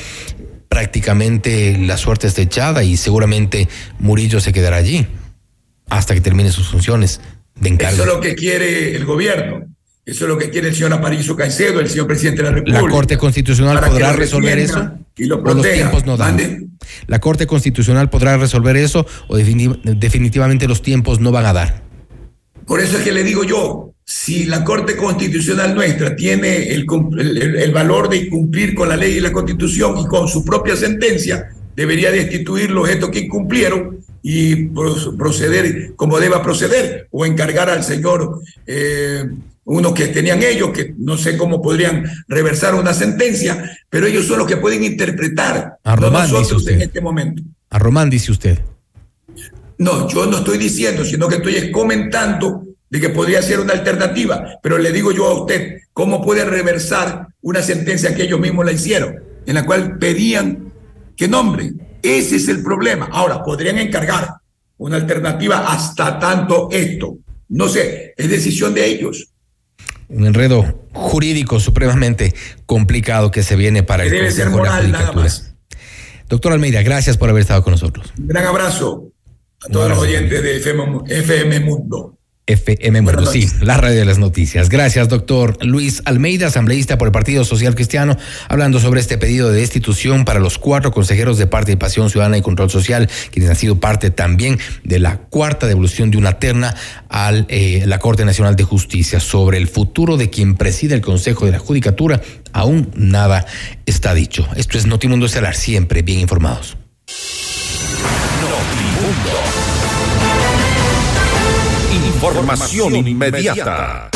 [0.69, 3.67] prácticamente la suerte está echada y seguramente
[3.99, 5.07] Murillo se quedará allí
[5.89, 7.21] hasta que termine sus funciones
[7.61, 7.95] de encargo.
[7.95, 9.67] Eso es lo que quiere el gobierno.
[10.07, 12.83] Eso es lo que quiere el señor Aparicio Caicedo, el señor presidente de la República.
[12.83, 14.91] ¿La Corte Constitucional podrá resolver eso?
[15.17, 15.75] Y lo ¿O los proteja.
[15.77, 16.37] tiempos no dan?
[16.37, 16.67] Mande.
[17.07, 21.83] ¿La Corte Constitucional podrá resolver eso o defini- definitivamente los tiempos no van a dar?
[22.67, 26.85] Por eso es que le digo yo, si la Corte Constitucional nuestra tiene el,
[27.73, 32.11] valor de cumplir con la ley y la Constitución y con su propia sentencia, debería
[32.11, 38.41] destituir los estos que incumplieron y pro- proceder como deba proceder o encargar al señor
[38.67, 39.23] eh,
[39.67, 44.39] unos que tenían ellos, que no sé cómo podrían reversar una sentencia, pero ellos son
[44.39, 46.73] los que pueden interpretar, A no Román, dice nosotros usted.
[46.77, 47.43] en este momento.
[47.69, 48.59] A Román dice usted.
[49.77, 54.59] No, yo no estoy diciendo, sino que estoy comentando de que podría ser una alternativa,
[54.63, 58.73] pero le digo yo a usted, ¿cómo puede reversar una sentencia que ellos mismos la
[58.73, 60.73] hicieron, en la cual pedían
[61.17, 61.81] que nombren?
[62.05, 63.09] Ese es el problema.
[63.11, 64.29] Ahora, podrían encargar
[64.77, 67.17] una alternativa hasta tanto esto.
[67.49, 69.31] No sé, es decisión de ellos.
[70.09, 72.35] Un enredo jurídico supremamente
[72.67, 75.55] complicado que se viene para el Debe ser Consejo de la moral, nada más.
[76.29, 78.13] Doctor Almeida, gracias por haber estado con nosotros.
[78.19, 79.11] Un gran abrazo
[79.67, 82.14] a todos los oyentes de FM, FM Mundo.
[82.47, 84.69] FM Mundo, sí, la radio de las noticias.
[84.69, 88.19] Gracias, doctor Luis Almeida, asambleísta por el Partido Social Cristiano,
[88.49, 92.69] hablando sobre este pedido de destitución para los cuatro consejeros de Participación Ciudadana y Control
[92.69, 96.75] Social, quienes han sido parte también de la cuarta devolución de una terna
[97.09, 99.21] a la Corte Nacional de Justicia.
[99.21, 102.21] Sobre el futuro de quien preside el Consejo de la Judicatura,
[102.53, 103.47] aún nada
[103.87, 104.47] está dicho.
[104.55, 106.77] Esto es Notimundo Estelar, siempre bien informados.
[112.33, 114.09] Información inmediata.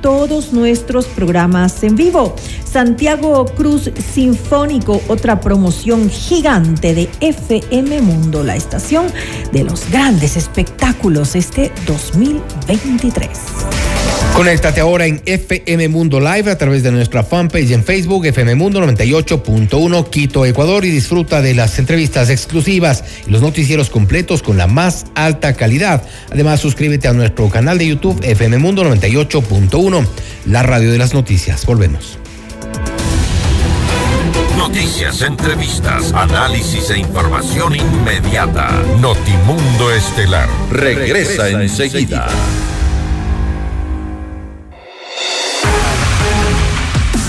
[0.00, 2.34] todos nuestros programas en vivo.
[2.64, 9.06] Santiago Cruz Sinfónico, otra promoción gigante de FM Mundo, la estación
[9.52, 13.75] de los grandes espectáculos este 2023.
[14.36, 18.84] Conéctate ahora en FM Mundo Live a través de nuestra fanpage en Facebook, FM Mundo
[18.84, 24.66] 98.1 Quito, Ecuador, y disfruta de las entrevistas exclusivas y los noticieros completos con la
[24.66, 26.02] más alta calidad.
[26.30, 30.06] Además, suscríbete a nuestro canal de YouTube, FM Mundo 98.1,
[30.44, 31.64] la radio de las noticias.
[31.64, 32.18] Volvemos.
[34.58, 38.82] Noticias, entrevistas, análisis e información inmediata.
[39.00, 42.28] Notimundo Estelar regresa, enseguida.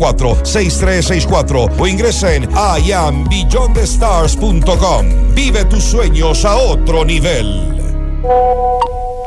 [0.00, 2.48] 6364 o ingresa en
[2.84, 5.34] iambeyondthestars.com.
[5.34, 7.80] Vive tus sueños a otro nivel.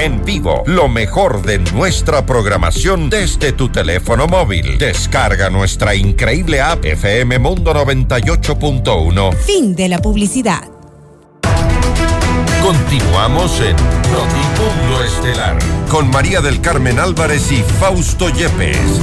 [0.00, 4.78] En vivo, lo mejor de nuestra programación desde tu teléfono móvil.
[4.78, 9.34] Descarga nuestra increíble app FM Mundo 98.1.
[9.36, 10.62] Fin de la publicidad.
[12.62, 13.76] Continuamos en
[14.10, 15.58] Notimundo Estelar
[15.90, 19.02] con María del Carmen Álvarez y Fausto Yepes.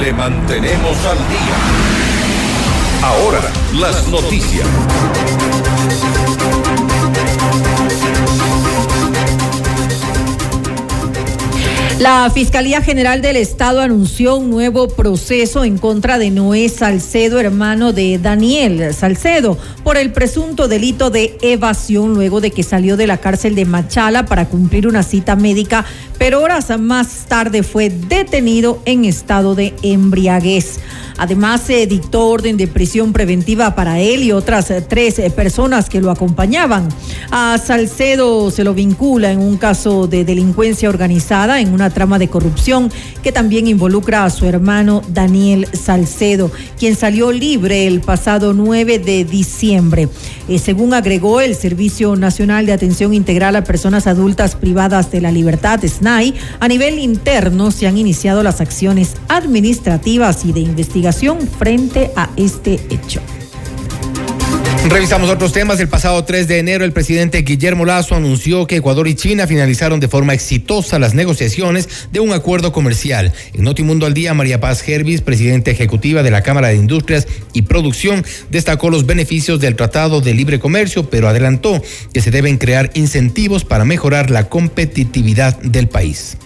[0.00, 1.98] Le mantenemos al día.
[3.02, 3.40] Ahora,
[3.74, 4.66] las noticias.
[11.98, 17.92] La Fiscalía General del Estado anunció un nuevo proceso en contra de Noé Salcedo, hermano
[17.92, 23.18] de Daniel Salcedo, por el presunto delito de evasión luego de que salió de la
[23.18, 25.84] cárcel de Machala para cumplir una cita médica,
[26.18, 30.78] pero horas más tarde fue detenido en estado de embriaguez.
[31.20, 36.12] Además, se dictó orden de prisión preventiva para él y otras tres personas que lo
[36.12, 36.88] acompañaban.
[37.32, 42.28] A Salcedo se lo vincula en un caso de delincuencia organizada, en una trama de
[42.28, 42.90] corrupción
[43.22, 49.24] que también involucra a su hermano Daniel Salcedo, quien salió libre el pasado 9 de
[49.24, 50.08] diciembre.
[50.48, 55.30] Eh, según agregó el Servicio Nacional de Atención Integral a Personas Adultas Privadas de la
[55.30, 62.10] Libertad, SNAI, a nivel interno se han iniciado las acciones administrativas y de investigación frente
[62.16, 63.20] a este hecho.
[64.90, 65.78] Revisamos otros temas.
[65.80, 70.00] El pasado 3 de enero, el presidente Guillermo Lazo anunció que Ecuador y China finalizaron
[70.00, 73.32] de forma exitosa las negociaciones de un acuerdo comercial.
[73.52, 77.62] En Notimundo al Día, María Paz Gervis, presidenta ejecutiva de la Cámara de Industrias y
[77.62, 81.82] Producción, destacó los beneficios del Tratado de Libre Comercio, pero adelantó
[82.14, 86.38] que se deben crear incentivos para mejorar la competitividad del país.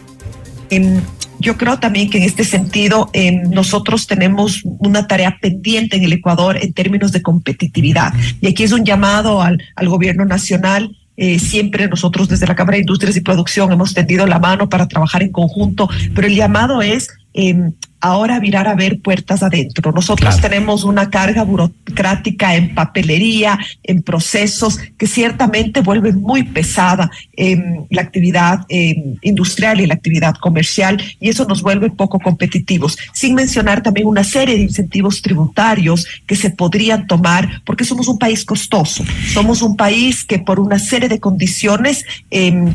[1.43, 6.12] Yo creo también que en este sentido eh, nosotros tenemos una tarea pendiente en el
[6.12, 8.14] Ecuador en términos de competitividad.
[8.40, 10.97] Y aquí es un llamado al, al gobierno nacional.
[11.16, 14.88] Eh, siempre nosotros desde la Cámara de Industrias y Producción hemos tendido la mano para
[14.88, 17.70] trabajar en conjunto, pero el llamado es eh,
[18.03, 19.93] ahora virar a ver puertas adentro.
[19.93, 27.87] Nosotros tenemos una carga burocrática en papelería, en procesos, que ciertamente vuelve muy pesada en
[27.91, 32.99] la actividad industrial y la actividad comercial, y eso nos vuelve poco competitivos.
[33.14, 38.18] Sin mencionar también una serie de incentivos tributarios que se podrían tomar, porque somos un
[38.18, 39.05] país costoso.
[39.33, 42.74] Somos un país que por una serie de condiciones eh,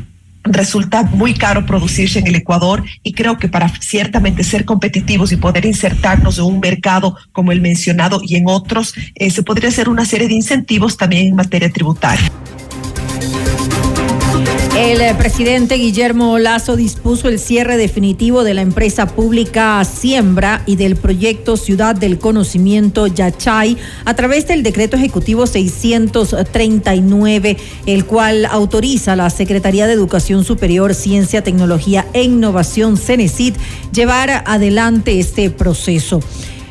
[0.53, 5.37] resulta muy caro producirse en el Ecuador y creo que para ciertamente ser competitivos y
[5.37, 9.89] poder insertarnos en un mercado como el mencionado y en otros, eh, se podría hacer
[9.89, 12.31] una serie de incentivos también en materia tributaria.
[14.78, 20.75] El eh, presidente Guillermo Lazo dispuso el cierre definitivo de la empresa pública Siembra y
[20.75, 23.75] del proyecto Ciudad del Conocimiento Yachay
[24.05, 30.93] a través del decreto ejecutivo 639, el cual autoriza a la Secretaría de Educación Superior,
[30.93, 33.55] Ciencia, Tecnología e Innovación, CENESID,
[33.91, 36.20] llevar adelante este proceso.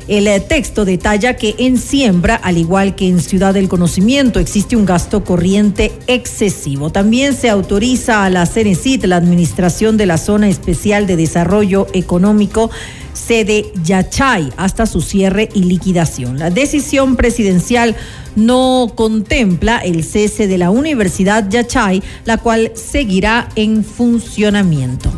[0.08, 4.76] El eh, texto detalla que en siembra, al igual que en Ciudad del Conocimiento, existe
[4.76, 6.90] un gasto corriente excesivo.
[6.90, 12.70] También se autoriza a la CENESIT la administración de la Zona Especial de Desarrollo Económico
[13.16, 16.38] sede Yachay hasta su cierre y liquidación.
[16.38, 17.96] La decisión presidencial
[18.36, 25.10] no contempla el cese de la Universidad Yachay, la cual seguirá en funcionamiento.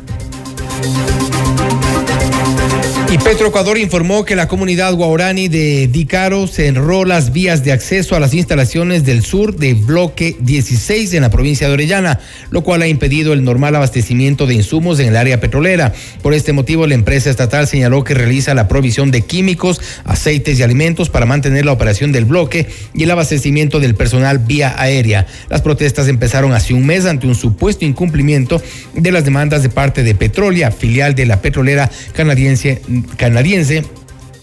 [3.10, 8.20] Y Petroecuador informó que la comunidad guaurani de Dicaro cerró las vías de acceso a
[8.20, 12.20] las instalaciones del sur de bloque 16 en la provincia de Orellana,
[12.50, 15.94] lo cual ha impedido el normal abastecimiento de insumos en el área petrolera.
[16.20, 20.62] Por este motivo, la empresa estatal señaló que realiza la provisión de químicos, aceites y
[20.62, 25.26] alimentos para mantener la operación del bloque y el abastecimiento del personal vía aérea.
[25.48, 28.60] Las protestas empezaron hace un mes ante un supuesto incumplimiento
[28.94, 33.84] de las demandas de parte de Petrolia, filial de la petrolera canadiense canadiense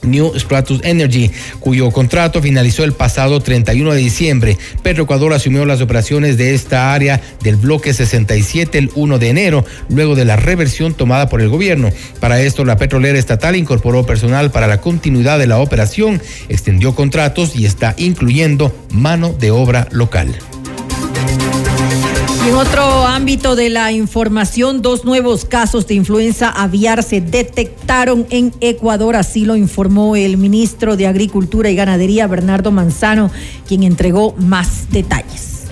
[0.05, 4.57] New Stratus Energy, cuyo contrato finalizó el pasado 31 de diciembre.
[4.83, 10.15] Petroecuador asumió las operaciones de esta área del bloque 67 el 1 de enero, luego
[10.15, 11.89] de la reversión tomada por el gobierno.
[12.19, 17.55] Para esto, la petrolera estatal incorporó personal para la continuidad de la operación, extendió contratos
[17.55, 20.35] y está incluyendo mano de obra local.
[22.55, 28.53] En otro ámbito de la información, dos nuevos casos de influenza aviar se detectaron en
[28.61, 33.29] Ecuador, así lo informó el ministro de Agricultura y Ganadería, Bernardo Manzano,
[33.67, 35.65] quien entregó más detalles.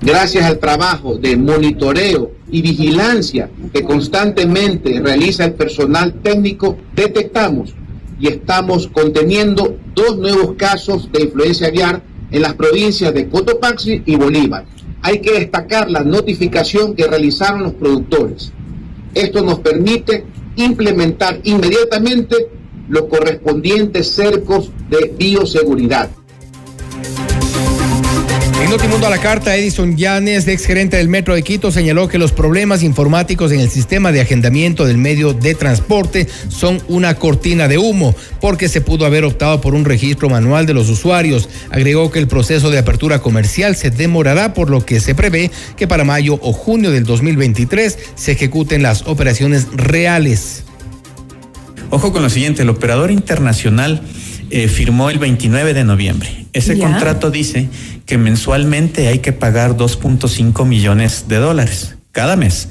[0.00, 7.74] Gracias al trabajo de monitoreo y vigilancia que constantemente realiza el personal técnico, detectamos
[8.18, 14.16] y estamos conteniendo dos nuevos casos de influencia aviar en las provincias de Cotopaxi y
[14.16, 14.64] Bolívar
[15.02, 18.52] hay que destacar la notificación que realizaron los productores.
[19.14, 20.24] Esto nos permite
[20.56, 22.36] implementar inmediatamente
[22.88, 26.10] los correspondientes cercos de bioseguridad.
[28.68, 32.18] En Notimundo a la carta, Edison Llanes, ex gerente del Metro de Quito, señaló que
[32.18, 37.66] los problemas informáticos en el sistema de agendamiento del medio de transporte son una cortina
[37.66, 41.48] de humo, porque se pudo haber optado por un registro manual de los usuarios.
[41.70, 45.88] Agregó que el proceso de apertura comercial se demorará, por lo que se prevé que
[45.88, 50.64] para mayo o junio del 2023 se ejecuten las operaciones reales.
[51.88, 54.02] Ojo con lo siguiente, el operador internacional
[54.50, 56.47] eh, firmó el 29 de noviembre.
[56.58, 57.68] Ese contrato dice
[58.06, 62.70] que mensualmente hay que pagar 2.5 millones de dólares cada mes.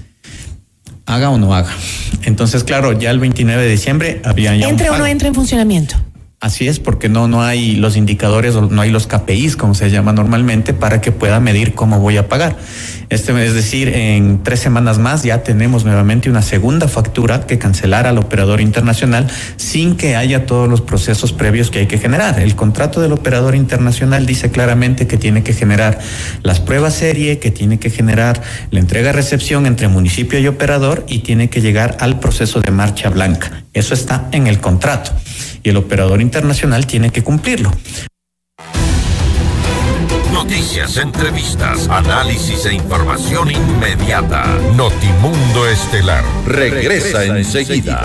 [1.05, 1.71] Haga o no haga.
[2.23, 4.67] Entonces, claro, ya el 29 de diciembre había ya.
[4.67, 5.95] ¿Entre o no entra en funcionamiento?
[6.39, 10.13] Así es, porque no, no hay los indicadores, no hay los KPIs, como se llama
[10.13, 12.55] normalmente, para que pueda medir cómo voy a pagar.
[13.09, 18.05] Este, es decir, en tres semanas más ya tenemos nuevamente una segunda factura que cancelar
[18.05, 22.39] al operador internacional sin que haya todos los procesos previos que hay que generar.
[22.39, 25.97] El contrato del operador internacional dice claramente que tiene que generar
[26.43, 31.49] las pruebas serie, que tiene que generar la entrega-recepción entre municipio y operador y tiene
[31.49, 33.63] que llegar al proceso de marcha blanca.
[33.73, 35.13] Eso está en el contrato
[35.63, 37.71] y el operador internacional tiene que cumplirlo.
[40.31, 44.45] Noticias, entrevistas, análisis e información inmediata.
[44.75, 48.03] Notimundo Estelar regresa, enseguida.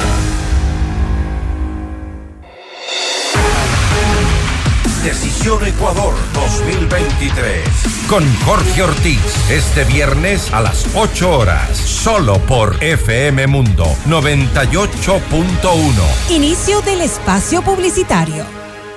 [5.05, 7.69] Decisión Ecuador 2023.
[8.09, 9.21] Con Jorge Ortiz.
[9.51, 11.77] Este viernes a las 8 horas.
[11.77, 16.31] Solo por FM Mundo 98.1.
[16.31, 18.45] Inicio del espacio publicitario.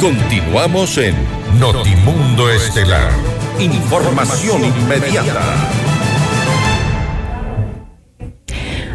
[0.00, 1.14] Continuamos en
[1.60, 3.10] Notimundo Estelar.
[3.58, 5.40] Información inmediata.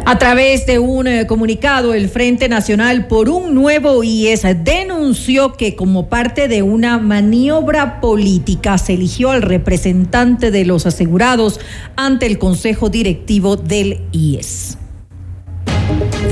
[0.04, 5.74] A través de un eh, comunicado, el Frente Nacional por un nuevo IES denunció que
[5.74, 11.58] como parte de una maniobra política se eligió al representante de los asegurados
[11.96, 14.78] ante el Consejo Directivo del IES.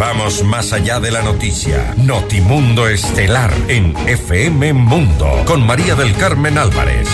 [0.00, 1.94] Vamos más allá de la noticia.
[1.98, 7.06] Notimundo Estelar en FM Mundo con María del Carmen Álvarez.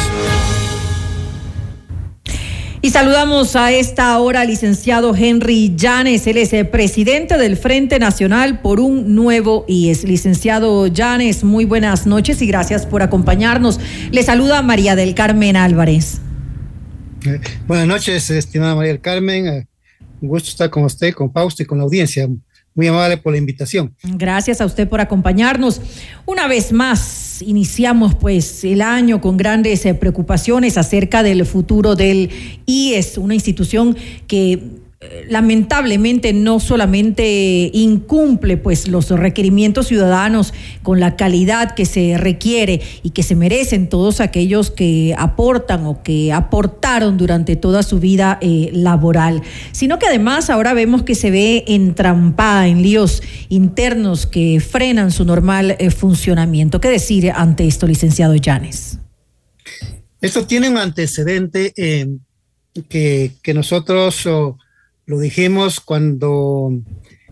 [2.83, 7.99] Y saludamos a esta hora al licenciado Henry Llanes, él es el presidente del Frente
[7.99, 10.05] Nacional por un nuevo IES.
[10.05, 13.81] Licenciado Llanes, muy buenas noches y gracias por acompañarnos.
[14.13, 16.21] Le saluda María del Carmen Álvarez.
[17.27, 19.49] Eh, buenas noches, estimada María del Carmen.
[19.49, 19.67] Eh,
[20.21, 22.29] un gusto estar con usted, con Fausto y con la audiencia.
[22.77, 23.97] Muy amable por la invitación.
[24.03, 25.81] Gracias a usted por acompañarnos.
[26.27, 32.31] Una vez más, iniciamos pues el año con grandes eh, preocupaciones acerca del futuro del
[32.66, 33.97] IES, una institución
[34.27, 34.86] que
[35.28, 43.10] lamentablemente no solamente incumple pues los requerimientos ciudadanos con la calidad que se requiere y
[43.10, 48.70] que se merecen todos aquellos que aportan o que aportaron durante toda su vida eh,
[48.73, 49.43] laboral,
[49.73, 55.27] sino que además ahora vemos que se ve entrampada en líos internos que frenan su
[55.27, 56.81] normal eh, funcionamiento.
[56.81, 58.98] ¿Qué decir ante esto, licenciado Llanes?
[60.23, 62.09] Esto tiene un antecedente eh,
[62.89, 64.27] que, que nosotros...
[65.07, 66.73] Lo dijimos cuando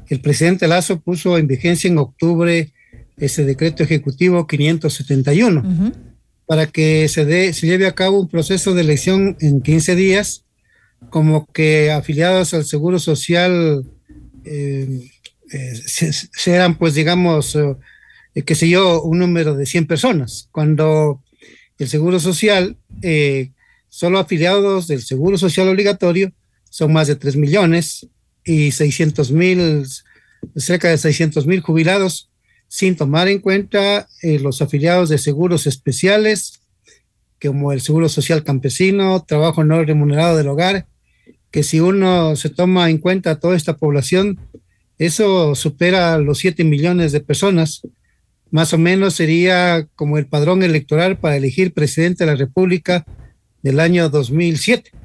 [0.09, 2.73] el presidente Lazo puso en vigencia en octubre
[3.17, 5.93] ese decreto ejecutivo 571
[6.47, 10.45] para que se, dé, se lleve a cabo un proceso de elección en 15 días,
[11.11, 13.85] como que afiliados al Seguro Social
[14.45, 15.11] eh,
[15.51, 21.23] eh, serán, pues, digamos, eh, qué sé yo, un número de 100 personas, cuando
[21.79, 22.77] el Seguro Social,
[23.89, 26.33] solo afiliados del Seguro Social obligatorio,
[26.75, 28.09] son más de 3 millones
[28.45, 29.87] y 600 mil,
[30.57, 32.33] cerca de 600 mil jubilados,
[32.67, 36.63] sin tomar en cuenta eh, los afiliados de seguros especiales,
[37.41, 40.89] como el Seguro Social Campesino, trabajo no remunerado del hogar,
[41.53, 44.41] que si uno se toma en cuenta toda esta población,
[44.99, 47.83] eso supera los 7 millones de personas.
[48.51, 53.07] Más o menos sería como el padrón electoral para elegir presidente de la República
[53.63, 55.04] del año 2007.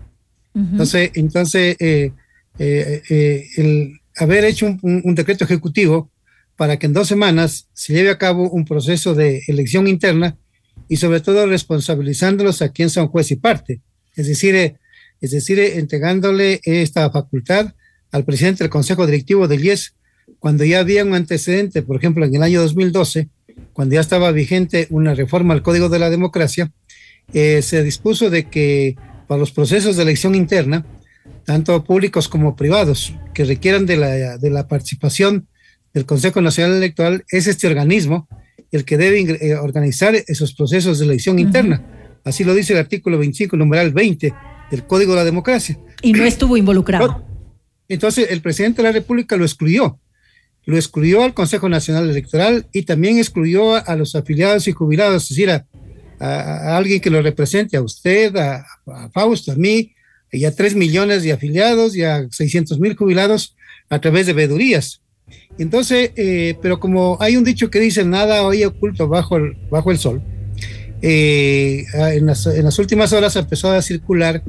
[0.53, 2.11] Entonces, entonces eh,
[2.57, 6.11] eh, eh, el haber hecho un, decreto ejecutivo
[6.55, 10.37] para que en dos semanas se lleve a cabo un proceso de elección interna
[10.89, 13.81] y sobre todo responsabilizándolos a quien son juez y parte,
[14.15, 14.75] es decir,
[15.21, 17.73] es decir, entregándole esta facultad
[18.11, 19.93] al presidente del Consejo Directivo del IES
[20.39, 23.29] cuando ya había un antecedente, por ejemplo, en el año 2012,
[23.73, 26.71] cuando ya estaba vigente una reforma al Código de la Democracia,
[27.31, 28.95] se dispuso de que
[29.29, 30.83] para los procesos de elección interna,
[31.45, 35.47] tanto públicos como privados, que requieran de la, de la participación
[35.93, 38.27] del Consejo Nacional Electoral, es este organismo
[38.71, 41.85] el que debe eh, organizar esos procesos de elección interna.
[42.23, 44.33] Así lo dice el artículo 25, numeral 20
[44.71, 45.77] del Código de la Democracia.
[46.01, 47.23] Y no estuvo involucrado.
[47.87, 49.99] Entonces, el presidente de la República lo excluyó.
[50.65, 55.29] Lo excluyó al Consejo Nacional Electoral y también excluyó a, los afiliados y jubilados, es
[55.29, 55.67] decir, a,
[56.19, 58.65] a, alguien que lo represente, a usted, a,
[59.13, 59.93] Fausto, a mí,
[60.31, 63.55] y a tres millones de afiliados y a 600 mil jubilados
[63.89, 65.01] a través de vedurías.
[65.57, 69.91] Entonces, eh, pero como hay un dicho que dice nada hoy oculto bajo el, bajo
[69.91, 70.21] el sol,
[71.01, 74.43] eh, en, las, en, las, últimas horas empezó a circular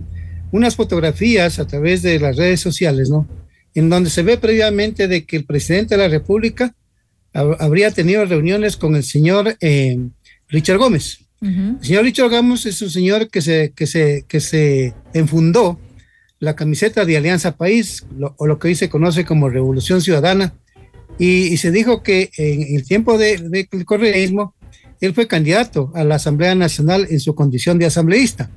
[0.50, 3.28] unas fotografías a través de las redes sociales, ¿no?
[3.74, 6.74] En donde se ve previamente de que el presidente de la República
[7.32, 9.96] habría tenido reuniones con el señor eh,
[10.48, 11.20] Richard Gómez.
[11.40, 15.80] El señor Richard Gamos es un señor que se, que se, que se enfundó
[16.38, 18.04] la camiseta de Alianza País,
[18.36, 20.54] o lo que hoy se conoce como Revolución Ciudadana,
[21.18, 24.54] y, se dijo que en el tiempo del de, correísmo,
[25.02, 28.50] él fue candidato a la Asamblea Nacional en su condición de asambleísta.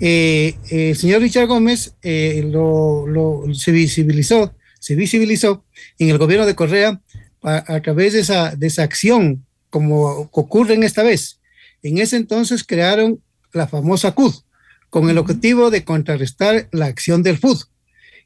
[0.00, 5.64] Eh, el señor Richard Gómez eh, lo, se visibilizó, se visibilizó
[5.98, 7.00] en el gobierno de Correa
[7.42, 11.38] a, a, través de esa, de esa acción, como ocurre en esta vez,
[11.88, 13.20] en ese entonces crearon
[13.52, 14.34] la famosa CUD
[14.90, 17.62] con el objetivo de contrarrestar la acción del FUD.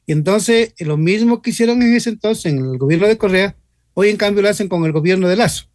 [0.05, 3.55] Y entonces lo mismo que hicieron en ese entonces en el gobierno de Correa,
[3.93, 5.65] Hoy en cambio lo hacen con el gobierno de Lazo,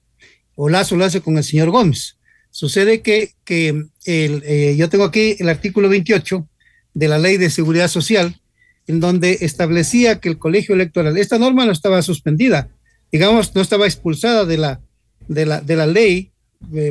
[0.54, 2.16] o Lazo lo hace con el señor Gómez.
[2.50, 3.68] Sucede que, que
[4.06, 6.48] el, eh, yo tengo aquí el artículo 28
[6.94, 8.40] de la Ley de Seguridad Social,
[8.86, 12.70] en donde establecía que el colegio electoral, esta norma no estaba suspendida,
[13.12, 14.80] digamos, no estaba expulsada de la,
[15.28, 16.30] de la, de la ley,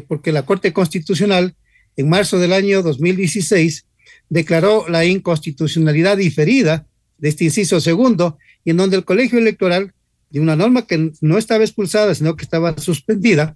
[0.08, 1.56] porque la Corte Constitucional
[1.98, 3.86] en marzo del año 2016
[4.30, 6.86] declaró la inconstitucionalidad diferida
[7.18, 9.94] de este inciso segundo, y en donde el colegio electoral,
[10.30, 13.56] de una norma que no estaba expulsada, sino que estaba suspendida,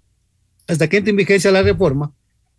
[0.67, 2.13] hasta que entre en vigencia la reforma,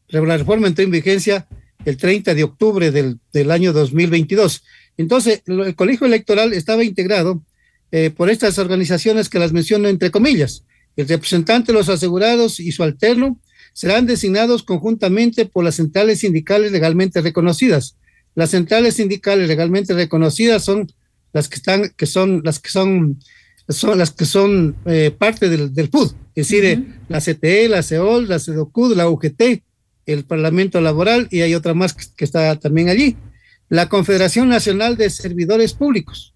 [0.08, 1.46] la reforma entró en vigencia
[1.84, 4.64] el 30 de octubre del, del año 2022.
[4.98, 7.42] Entonces, el colegio electoral estaba integrado
[7.92, 10.64] eh, por estas organizaciones que las menciono entre comillas.
[10.96, 13.40] El representante de los asegurados y su alterno
[13.72, 17.96] serán designados conjuntamente por las centrales sindicales legalmente reconocidas.
[18.34, 20.92] Las centrales sindicales legalmente reconocidas son
[21.32, 23.20] las que están, que son las que son,
[23.68, 28.28] son las que son eh, parte del, del PUD, es decir, la CTE, la CEOL,
[28.28, 29.62] la CEDOCUD, la UGT,
[30.06, 33.16] el Parlamento Laboral y hay otra más que, está también allí.
[33.68, 36.34] La Confederación Nacional de Servidores Públicos,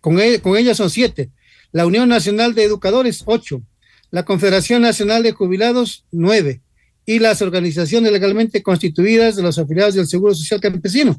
[0.00, 1.30] con, e, con ella son siete.
[1.72, 3.62] La Unión Nacional de Educadores, ocho.
[4.10, 6.62] La Confederación Nacional de Jubilados, nueve
[7.06, 11.16] y las organizaciones legalmente constituidas de los afiliados del Seguro Social Campesino.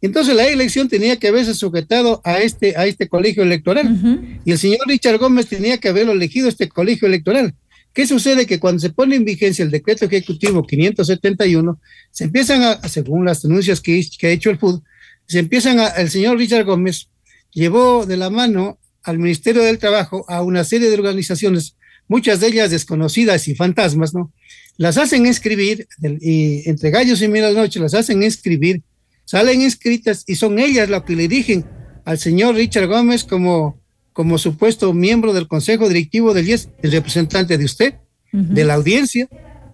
[0.00, 4.58] Entonces la elección tenía que haberse sujetado a este, a este colegio electoral y el
[4.58, 7.54] señor Richard Gómez tenía que haberlo elegido este colegio electoral.
[7.92, 8.46] ¿Qué sucede?
[8.46, 11.80] Que cuando se pone en vigencia el decreto ejecutivo 571,
[12.10, 14.82] se empiezan a, según las denuncias que, que ha hecho el FUD,
[15.26, 17.08] se empiezan a, el señor Richard Gómez
[17.52, 21.76] llevó de la mano al Ministerio del Trabajo a una serie de organizaciones,
[22.06, 24.32] muchas de ellas desconocidas y fantasmas, ¿no?
[24.78, 25.88] Las hacen escribir,
[26.20, 28.82] y entre gallos y mil noche las hacen escribir,
[29.24, 31.64] salen escritas y son ellas las que le dirigen
[32.04, 33.80] al señor Richard Gómez como,
[34.12, 37.94] como supuesto miembro del Consejo Directivo del IES, el representante de usted,
[38.32, 39.28] de la audiencia,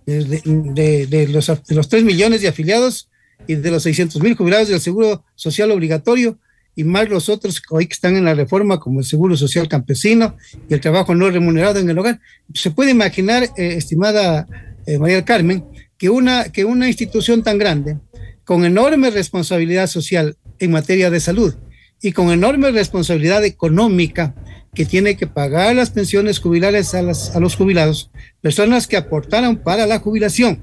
[0.06, 3.08] de, de, los, de los 3 millones de afiliados
[3.46, 6.38] y de los 600 mil jubilados del Seguro Social Obligatorio
[6.74, 10.36] y más los otros hoy que están en la reforma, como el Seguro Social Campesino
[10.68, 12.20] y el trabajo no remunerado en el hogar.
[12.54, 14.46] Se puede imaginar, eh, estimada
[14.86, 15.64] eh, María Carmen,
[15.98, 17.98] que una, que una institución tan grande,
[18.44, 21.54] con enorme responsabilidad social en materia de salud
[22.00, 24.34] y con enorme responsabilidad económica,
[24.74, 28.10] que tiene que pagar las pensiones jubilares a, las, a los jubilados,
[28.40, 30.60] personas que aportaron para la jubilación.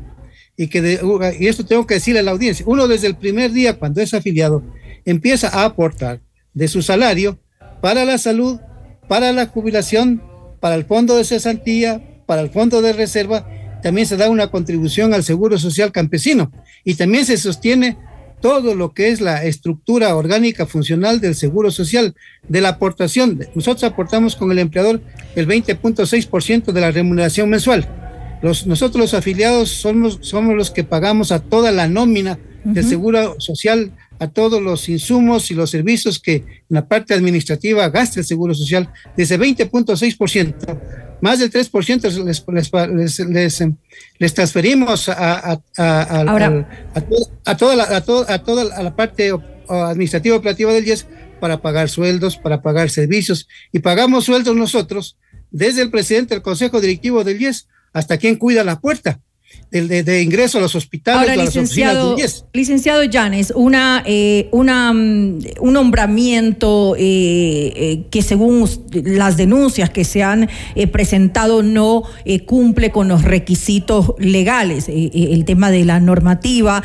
[0.58, 1.00] Y, que
[1.40, 4.14] y esto tengo que decirle a la audiencia, uno desde el primer día cuando es
[4.14, 4.64] afiliado
[5.06, 6.20] empieza a aportar
[6.54, 7.40] de su salario
[7.82, 8.60] para la salud,
[9.08, 10.22] para la jubilación,
[10.60, 13.50] para el fondo de cesantía, para el fondo de reserva
[13.82, 16.52] también se da una contribución al Seguro Social Campesino
[16.84, 17.98] y también se sostiene
[18.42, 22.16] todo lo que es la estructura orgánica funcional del Seguro Social,
[22.48, 23.40] de la aportación.
[23.54, 25.02] Nosotros aportamos con el empleador
[25.36, 27.88] el 20.6% de la remuneración mensual.
[28.42, 33.36] Los, nosotros los afiliados somos, somos los que pagamos a toda la nómina del Seguro
[33.40, 38.26] Social, a todos los insumos y los servicios que en la parte administrativa gasta el
[38.26, 43.64] Seguro Social, desde 20.6% más del 3% les, les, les,
[44.20, 49.32] les, transferimos a, a, a, a, toda la, a, toda, a toda la parte
[49.68, 51.08] administrativa operativa del IES
[51.40, 53.48] para pagar sueldos, para pagar servicios.
[53.72, 55.18] Y pagamos sueldos nosotros
[55.52, 59.20] desde el presidente del Consejo Directivo del IES hasta quien cuida la puerta
[59.72, 62.16] de, ingreso a los hospitales, Ahora, licenciado,
[62.54, 70.04] Licenciado Llanes, una, eh, una, mm, un nombramiento eh, eh, que según las denuncias que
[70.04, 70.50] se han
[70.92, 72.04] presentado no
[72.46, 74.88] cumple con los requisitos legales.
[74.90, 76.84] el tema de la normativa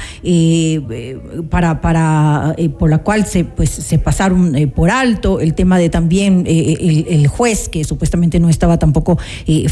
[1.50, 6.44] para, para, por la cual se, pues, se pasaron por alto, el tema de también
[6.46, 9.18] el, juez que supuestamente no estaba tampoco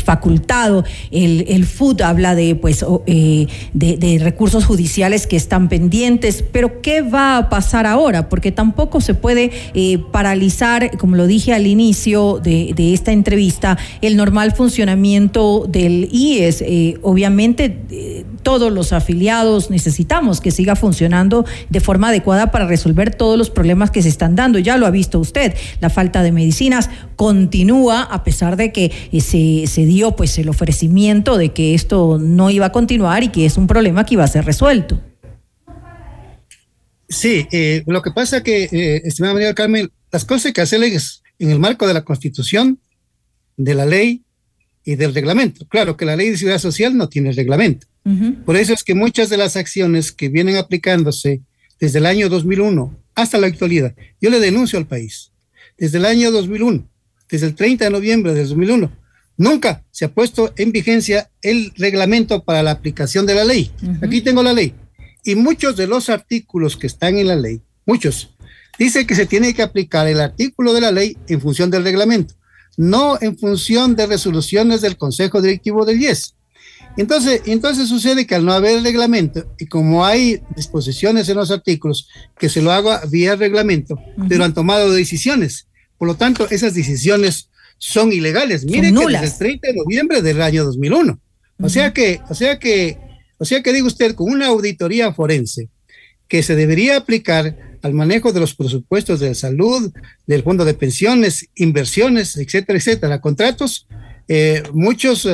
[0.02, 6.44] facultado, el, el FUD habla de pues eh, de, recursos judiciales que están pendientes.
[6.52, 8.28] Pero ¿qué va a pasar ahora?
[8.28, 14.16] Porque tampoco se puede eh, paralizar, como lo dije al inicio de, esta entrevista, el
[14.16, 16.62] normal funcionamiento del IES.
[16.62, 23.38] Eh, obviamente, todos los afiliados necesitamos que siga funcionando de forma adecuada para resolver todos
[23.38, 24.58] los problemas que se están dando.
[24.58, 28.90] Ya lo ha visto usted, la falta de medicinas continúa a pesar de que
[29.20, 33.46] se, se dio pues el ofrecimiento de que esto no iba a continuar y que
[33.46, 35.00] es un problema que iba a ser resuelto.
[37.08, 41.22] Sí, eh, lo que pasa que, eh, estimada María Carmen, las cosas hay que hacerlas
[41.38, 42.78] en el marco de la Constitución,
[43.56, 44.22] de la ley
[44.84, 45.66] y del reglamento.
[45.68, 47.86] Claro que la ley de seguridad social no tiene reglamento.
[48.44, 51.40] Por eso es que muchas de las acciones que vienen aplicándose
[51.78, 55.30] desde el año 2001 hasta la actualidad, yo le denuncio al país,
[55.78, 56.88] desde el año 2001,
[57.30, 58.90] desde el 30 de noviembre de 2001,
[59.36, 63.72] Nunca se ha puesto en vigencia el reglamento para la aplicación de la ley.
[64.02, 64.74] Aquí tengo la ley.
[65.24, 68.34] Y muchos de los artículos que están en la ley, muchos,
[68.78, 72.34] dice que se tiene que aplicar el artículo de la ley en función del reglamento,
[72.76, 76.34] no en función de resoluciones del Consejo Directivo del IES.
[76.96, 82.08] Entonces, entonces sucede que al no haber reglamento y como hay disposiciones en los artículos
[82.38, 83.98] que se lo haga vía reglamento,
[84.28, 85.68] pero han tomado decisiones.
[85.96, 87.48] Por lo tanto, esas decisiones
[87.82, 88.64] son ilegales.
[88.64, 91.18] Miren que desde el 30 de noviembre del año 2001.
[91.60, 92.96] O sea que, o sea que,
[93.38, 95.68] o sea que digo usted, con una auditoría forense
[96.28, 99.92] que se debería aplicar al manejo de los presupuestos de salud,
[100.28, 103.88] del fondo de pensiones, inversiones, etcétera, etcétera, contratos,
[104.28, 105.28] eh, muchos,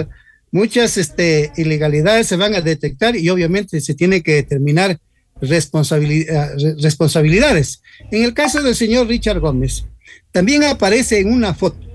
[0.51, 4.99] muchas este, ilegalidades se van a detectar y obviamente se tiene que determinar
[5.43, 7.83] responsabilidades.
[8.11, 9.85] En el caso del señor Richard Gómez,
[10.33, 11.88] también aparece en una foto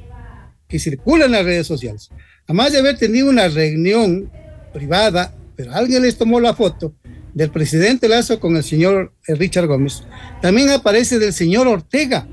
[0.74, 2.10] que circula en las redes sociales.
[2.48, 4.32] Además de haber tenido una reunión
[4.74, 6.96] privada, pero alguien les tomó la foto
[7.32, 10.02] del presidente Lazo con el señor eh, Richard Gómez.
[10.42, 12.28] También aparece del señor Ortega,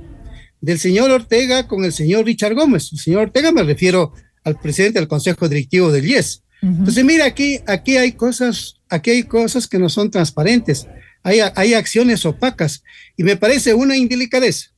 [0.59, 2.89] del señor Ortega con el señor Richard Gómez.
[2.95, 6.43] El señor Ortega me refiero al presidente del Consejo Directivo del IES.
[6.62, 10.87] Entonces, mira, aquí, aquí hay cosas, aquí hay cosas que no son transparentes.
[11.23, 12.83] Hay, hay acciones opacas
[13.19, 14.71] y me parece una indelicadeza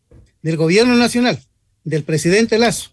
[0.43, 1.39] del gobierno nacional,
[1.85, 2.91] del presidente Lazo,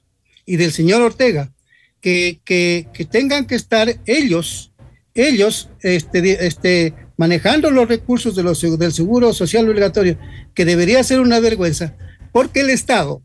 [0.50, 1.54] y del señor Ortega,
[2.02, 4.74] que, que, tengan que estar ellos,
[5.14, 10.18] ellos, este, este, manejando los recursos de los, del seguro social obligatorio,
[10.56, 11.96] que debería ser una vergüenza,
[12.32, 13.22] porque el Estado,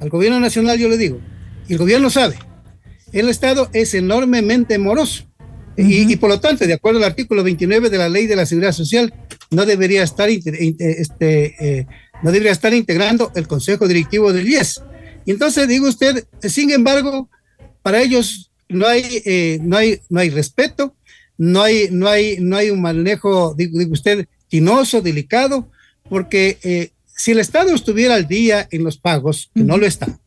[0.00, 1.20] al gobierno nacional yo le digo,
[1.68, 2.34] y el gobierno sabe,
[3.12, 5.26] el Estado es enormemente moroso.
[5.76, 8.72] y, por lo tanto, de acuerdo al artículo 29 de la Ley de la Seguridad
[8.72, 9.14] Social,
[9.52, 11.86] no debería estar, este, eh,
[12.24, 14.82] no debería estar integrando el Consejo Directivo del IES.
[15.30, 17.30] Y entonces digo usted, sin embargo,
[17.82, 20.96] para ellos no hay, eh, no hay, no hay respeto,
[21.38, 25.70] no hay, no hay, no hay un manejo, digo, usted, tinoso, delicado,
[26.08, 30.18] porque eh, si el Estado estuviera al día en los pagos, que no lo está,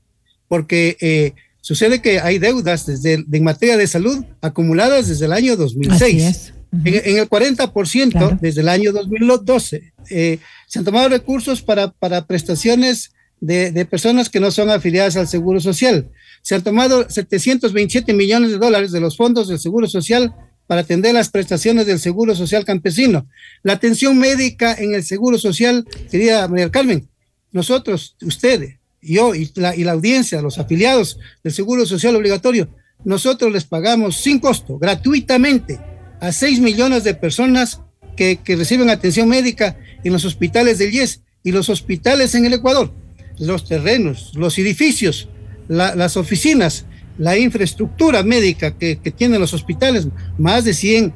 [0.48, 5.58] porque eh, sucede que hay deudas desde en materia de salud acumuladas desde el año
[5.58, 6.54] 2006.
[6.86, 9.94] en, el 40% desde el año 2012.
[10.08, 10.40] se
[10.80, 13.13] han tomado recursos para, para prestaciones
[13.46, 16.10] de, personas que no son afiliadas al Seguro Social.
[16.42, 20.34] Se han tomado 727 millones de dólares de los fondos del Seguro Social
[20.66, 23.28] para atender las prestaciones del Seguro Social campesino.
[23.62, 27.10] La atención médica en el Seguro Social, querida María Carmen,
[27.52, 32.70] nosotros, ustedes, yo y la, y la audiencia, los afiliados del Seguro Social obligatorio,
[33.04, 35.82] nosotros les pagamos sin costo, gratuitamente,
[36.22, 37.82] a 6 millones de personas
[38.16, 42.54] que, que reciben atención médica en los hospitales del IES y los hospitales en el
[42.54, 43.03] Ecuador
[43.40, 45.30] los terrenos, los edificios,
[45.68, 46.86] las oficinas,
[47.18, 50.08] la infraestructura médica que, tienen los hospitales,
[50.38, 51.14] más de 100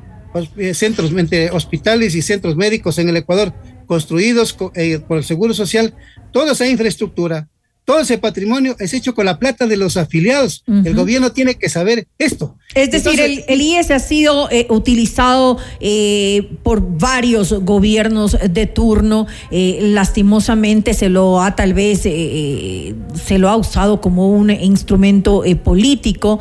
[0.57, 1.11] eh, centros,
[1.52, 3.53] hospitales y centros médicos en el Ecuador
[3.88, 5.94] construidos eh, por el Seguro Social,
[6.31, 7.48] toda esa infraestructura
[7.88, 10.62] todo ese patrimonio es hecho con la plata de los afiliados.
[10.68, 12.58] El gobierno tiene que saber esto.
[12.76, 19.26] Es decir, el, IES ha sido eh, utilizado eh, por varios gobiernos de turno.
[19.52, 26.40] Eh, lastimosamente se lo ha tal vez, se lo ha usado como un instrumento político.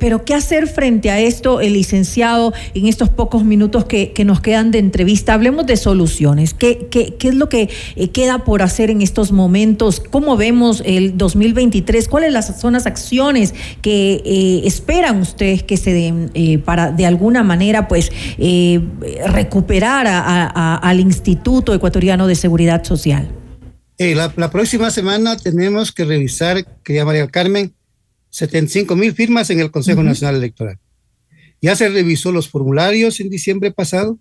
[0.00, 4.70] pero ¿qué hacer frente a esto, el licenciado, en estos pocos minutos que, nos quedan
[4.70, 5.34] de entrevista?
[5.34, 6.54] Hablemos de soluciones.
[6.54, 7.68] ¿Qué, qué, qué es lo que
[8.14, 10.00] queda por hacer en estos momentos?
[10.00, 10.77] ¿Cómo vemos?
[10.84, 16.92] El 2023, ¿cuáles son las acciones que eh, esperan ustedes que se den eh, para
[16.92, 18.80] de alguna manera pues eh,
[19.26, 23.28] recuperar al Instituto Ecuatoriano de Seguridad Social?
[23.98, 27.74] La, próxima semana tenemos que revisar, querida María Carmen,
[28.30, 30.78] 75 mil firmas en el Consejo Nacional Electoral.
[31.60, 34.18] Ya se revisó los formularios en diciembre pasado.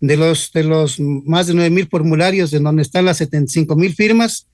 [0.00, 3.94] De los, de los más de 9 mil formularios en donde están las 75 mil
[3.94, 4.48] firmas,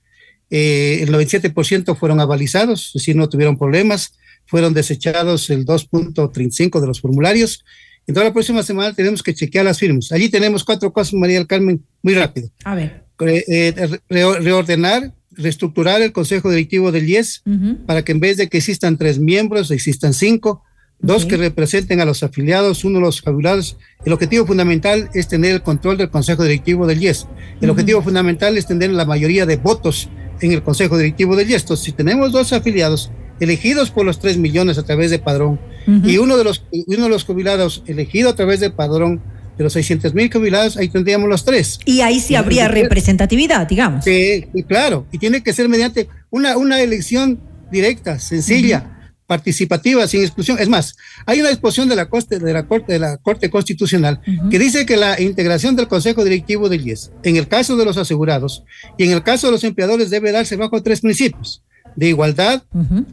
[0.49, 4.13] eh, el 97% fueron avalizados, es decir, no tuvieron problemas,
[4.45, 7.63] fueron desechados el 2.35 de los formularios.
[8.07, 10.11] Entonces la próxima semana tenemos que chequear las firmas.
[10.11, 12.49] Allí tenemos cuatro cosas, María del Carmen, muy rápido.
[12.63, 13.03] A ver.
[13.19, 17.43] Eh, eh, reordenar, reestructurar el Consejo Directivo del IES
[17.85, 20.63] para que en vez de que existan tres miembros, existan cinco,
[20.99, 23.77] dos que representen a los afiliados, uno los jubilados.
[24.05, 27.27] El objetivo fundamental es tener el control del Consejo Directivo del IES.
[27.61, 30.09] El objetivo fundamental es tener la mayoría de votos
[30.41, 31.75] en el Consejo Directivo del IESTO.
[31.75, 35.59] Si tenemos dos afiliados elegidos por los 3 millones a través de padrón
[36.03, 39.21] y uno de, los, uno de los jubilados elegido a través de padrón
[39.57, 41.79] de los 600 mil jubilados, ahí tendríamos los tres.
[41.83, 44.05] Y ahí sí habría representatividad, digamos.
[44.05, 47.39] Sí, claro, y tiene que ser mediante una, una elección
[47.69, 48.98] directa, sencilla.
[49.29, 50.57] Participativa, sin exclusión.
[50.57, 50.97] Es más,
[51.27, 54.19] hay una disposición de la, Corte, de la, Corte, de la Corte Constitucional
[54.49, 57.97] que dice que la integración del Consejo Directivo del IES, en el caso de los
[57.97, 58.63] asegurados
[58.97, 61.61] y en el caso de los empleadores, debe darse bajo tres principios
[61.95, 62.63] de igualdad,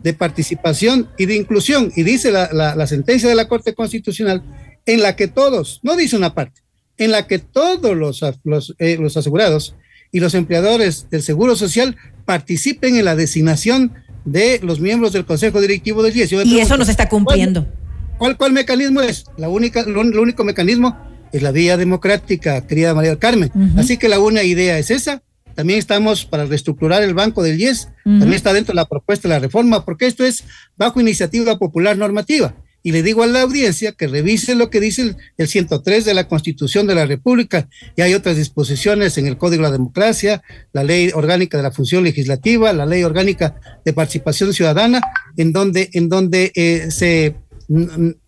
[0.03, 1.93] de participación y de inclusión.
[1.95, 4.43] Y dice la, la, sentencia de la Corte Constitucional
[4.87, 6.63] en la que todos, no dice una parte,
[6.97, 9.75] en la que todos los, los, eh, los asegurados
[10.13, 11.95] y los empleadores del Seguro Social
[12.25, 13.93] participen en la designación
[14.27, 16.33] de los miembros del Consejo Directivo del IES.
[16.45, 17.67] Y eso no se está cumpliendo.
[18.19, 19.25] ¿Cuál, cuál, mecanismo es?
[19.39, 20.99] La única, lo, único mecanismo
[21.33, 23.51] es la vía democrática, querida María Carmen.
[23.79, 25.23] Así que la única idea es esa.
[25.55, 27.89] También estamos para reestructurar el banco del IES.
[28.05, 30.45] También está dentro de la propuesta de la reforma, porque esto es
[30.77, 32.55] bajo iniciativa popular normativa.
[32.87, 36.15] Y le digo a la audiencia que revise lo que dice el, el, 103 de
[36.15, 40.41] la Constitución de la República y hay otras disposiciones en el Código de la Democracia,
[40.73, 45.01] la Ley Orgánica de la Función Legislativa, la Ley Orgánica de Participación Ciudadana,
[45.37, 47.35] en donde, en donde eh, se,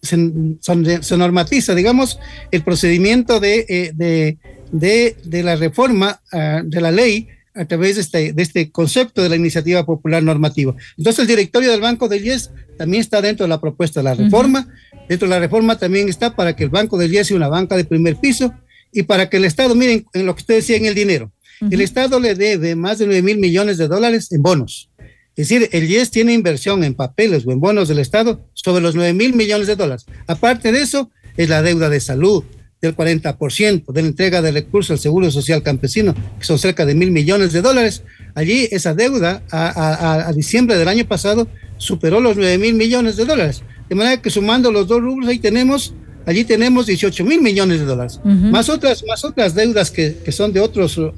[0.02, 2.18] se, se, normatiza, digamos,
[2.50, 4.38] el procedimiento de, eh, de,
[4.72, 7.28] de, de, la reforma uh, de la ley
[7.58, 10.74] a través de este, de este concepto de la iniciativa popular normativa.
[10.96, 14.14] Entonces, el directorio del Banco del IES también está dentro de la propuesta de la
[14.14, 14.68] reforma.
[15.08, 17.76] Dentro de la reforma también está para que el Banco del IES sea una banca
[17.76, 18.54] de primer piso
[18.92, 21.32] y para que el Estado, miren en lo que usted decía en el dinero,
[21.70, 24.90] el Estado le debe más de 9 mil millones de dólares en bonos.
[25.34, 28.94] Es decir, el IES tiene inversión en papeles o en bonos del Estado sobre los
[28.94, 30.06] 9 mil millones de dólares.
[30.26, 32.44] Aparte de eso, es la deuda de salud,
[32.80, 36.94] del 40% de la entrega de recursos al Seguro Social Campesino, que son cerca de
[36.94, 38.02] mil millones de dólares.
[38.34, 43.16] Allí esa deuda a, a, a diciembre del año pasado superó los 9 mil millones
[43.16, 43.62] de dólares.
[43.88, 45.94] De manera que sumando los dos rubros ahí tenemos,
[46.26, 48.20] allí tenemos 18 mil millones de dólares.
[48.24, 48.50] Uh -huh.
[48.50, 51.12] Más otras, más otras deudas que, que son de otros uh,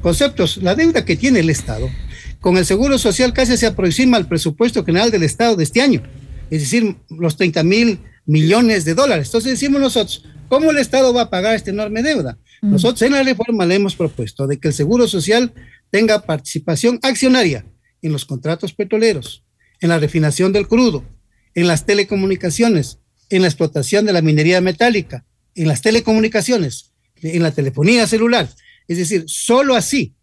[0.00, 0.58] conceptos.
[0.58, 1.88] La deuda que tiene el Estado
[2.40, 6.02] con el Seguro Social casi se aproxima al presupuesto general del Estado de este año.
[6.50, 9.28] Es decir, los 30 mil millones de dólares.
[9.28, 12.38] Entonces decimos nosotros, ¿Cómo el Estado va a pagar esta enorme deuda?
[12.62, 12.72] Mm.
[12.72, 15.52] Nosotros en la reforma le hemos propuesto de que el Seguro Social
[15.90, 17.66] tenga participación accionaria
[18.02, 19.44] en los contratos petroleros,
[19.80, 21.04] en la refinación del crudo,
[21.54, 22.98] en las telecomunicaciones,
[23.30, 25.24] en la explotación de la minería metálica,
[25.54, 26.92] en las telecomunicaciones,
[27.22, 28.48] en la telefonía celular.
[28.88, 30.14] Es decir, solo así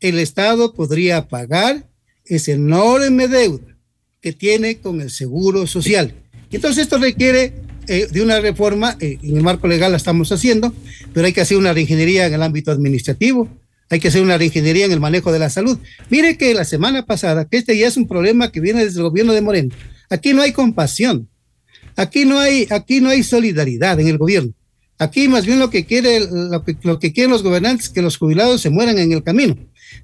[0.00, 1.88] el Estado podría pagar
[2.24, 3.78] esa enorme deuda
[4.20, 6.14] que tiene con el Seguro Social.
[6.50, 7.54] Y entonces esto requiere
[7.88, 10.72] eh, de una reforma, eh, en el marco legal la estamos haciendo,
[11.12, 13.48] pero hay que hacer una reingeniería en el ámbito administrativo,
[13.90, 15.78] hay que hacer una reingeniería en el manejo de la salud.
[16.08, 19.04] Mire que la semana pasada, que este ya es un problema que viene desde el
[19.04, 19.74] gobierno de Moreno,
[20.08, 21.28] aquí no hay compasión,
[21.96, 24.52] aquí no hay, aquí no hay solidaridad en el gobierno.
[24.98, 28.02] Aquí más bien lo que quiere, lo que, lo que quieren los gobernantes es que
[28.02, 29.56] los jubilados se mueran en el camino.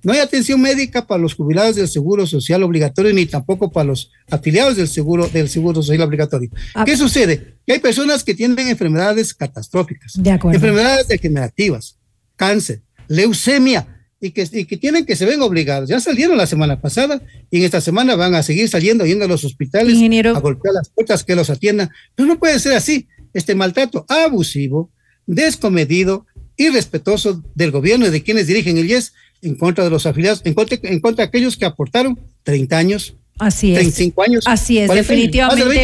[0.03, 4.11] No hay atención médica para los jubilados del Seguro Social Obligatorio ni tampoco para los
[4.31, 6.51] afiliados del Seguro, del seguro Social Obligatorio.
[6.75, 6.85] Ah.
[6.85, 7.57] ¿Qué sucede?
[7.67, 11.99] Que hay personas que tienen enfermedades catastróficas, enfermedades degenerativas,
[12.37, 15.89] cáncer, leucemia, y que, y que tienen que se ven obligados.
[15.89, 19.29] Ya salieron la semana pasada y en esta semana van a seguir saliendo, yendo a
[19.29, 20.37] los hospitales Ingeniero.
[20.37, 21.91] a golpear las puertas que los atiendan.
[22.15, 23.09] Pero no puede ser así.
[23.33, 24.91] Este maltrato abusivo,
[25.27, 29.13] descomedido, irrespetuoso del gobierno y de quienes dirigen el IES
[29.43, 33.15] en contra de los afiliados, en contra, en contra de aquellos que aportaron 30 años.
[33.39, 33.79] Así es.
[33.79, 34.45] 35 años.
[34.47, 35.65] Así es, definitivamente.
[35.65, 35.75] De,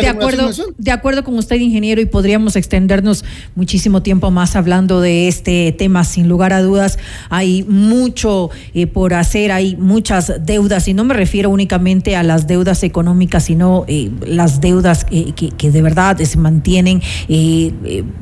[0.00, 3.24] de, acuerdo, de acuerdo con usted, ingeniero, y podríamos extendernos
[3.56, 6.98] muchísimo tiempo más hablando de este tema, sin lugar a dudas.
[7.28, 12.46] Hay mucho eh, por hacer, hay muchas deudas, y no me refiero únicamente a las
[12.46, 17.02] deudas económicas, sino eh, las deudas eh, que, que, de verdad se mantienen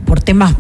[0.07, 0.55] por temas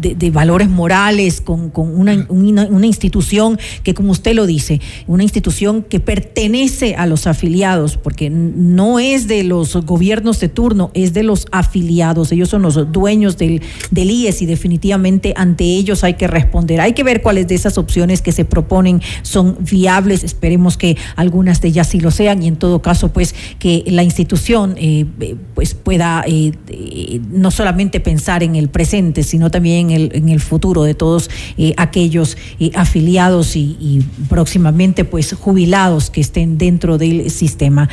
[0.00, 4.80] de, de, valores morales, con, con una, una, una, institución que, como usted lo dice,
[5.06, 10.90] una institución que pertenece a los afiliados, porque no es de los gobiernos de turno,
[10.94, 12.32] es de los afiliados.
[12.32, 16.80] Ellos son los dueños del, del IES y definitivamente ante ellos hay que responder.
[16.80, 20.24] Hay que ver cuáles de esas opciones que se proponen son viables.
[20.24, 24.02] Esperemos que algunas de ellas sí lo sean y en todo caso, pues, que la
[24.02, 25.06] institución eh,
[25.54, 30.28] pues pueda eh, eh, no solamente pensar en el presente, sino también en el, en
[30.28, 36.58] el futuro de todos eh, aquellos eh, afiliados y, y, próximamente pues jubilados que estén
[36.58, 37.88] dentro del sistema.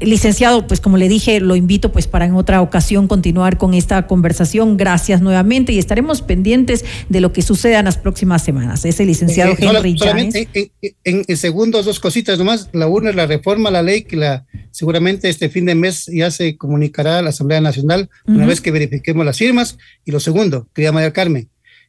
[0.00, 4.06] Licenciado, pues como le dije, lo invito pues para en otra ocasión continuar con esta
[4.06, 4.76] conversación.
[4.76, 8.84] Gracias nuevamente y estaremos pendientes de lo que suceda en las próximas semanas.
[8.84, 10.70] Es el licenciado eh, Henry solamente en,
[11.04, 12.68] en, en, segundos, dos cositas nomás.
[12.72, 16.06] La una es la reforma a la ley que la seguramente este fin de mes
[16.06, 18.48] ya se comunicará a la Asamblea Nacional una uh -huh.
[18.48, 19.78] vez que verifiquemos las firmas.
[20.04, 21.31] Y lo segundo, quería María Carmen,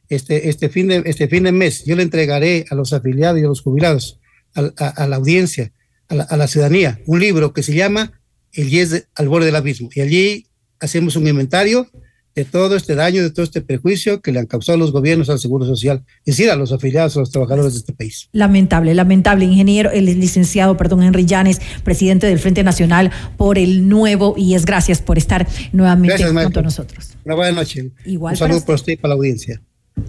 [0.08, 3.44] este, este, fin de, este fin de mes yo le entregaré a los afiliados y
[3.44, 4.20] a los jubilados,
[4.54, 5.72] a, a, a la audiencia,
[6.08, 8.12] a la, a la, ciudadanía, un libro que se llama
[8.52, 9.88] el IES al borde del abismo.
[9.94, 10.46] Y allí
[10.80, 11.88] hacemos un inventario
[12.34, 15.38] de todo este daño, de todo este perjuicio que le han causado los gobiernos al
[15.38, 18.28] Seguro Social, es decir, a los afiliados, a los trabajadores de este país.
[18.32, 24.34] Lamentable, lamentable, ingeniero, el licenciado, perdón, Henry Llanes, presidente del Frente Nacional por el nuevo
[24.36, 27.10] y es gracias por estar nuevamente junto a nosotros.
[27.24, 27.92] Una buena noche.
[28.04, 28.32] Igual.
[28.32, 29.62] Un saludo para usted y para la audiencia.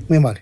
[0.07, 0.41] Muy amable.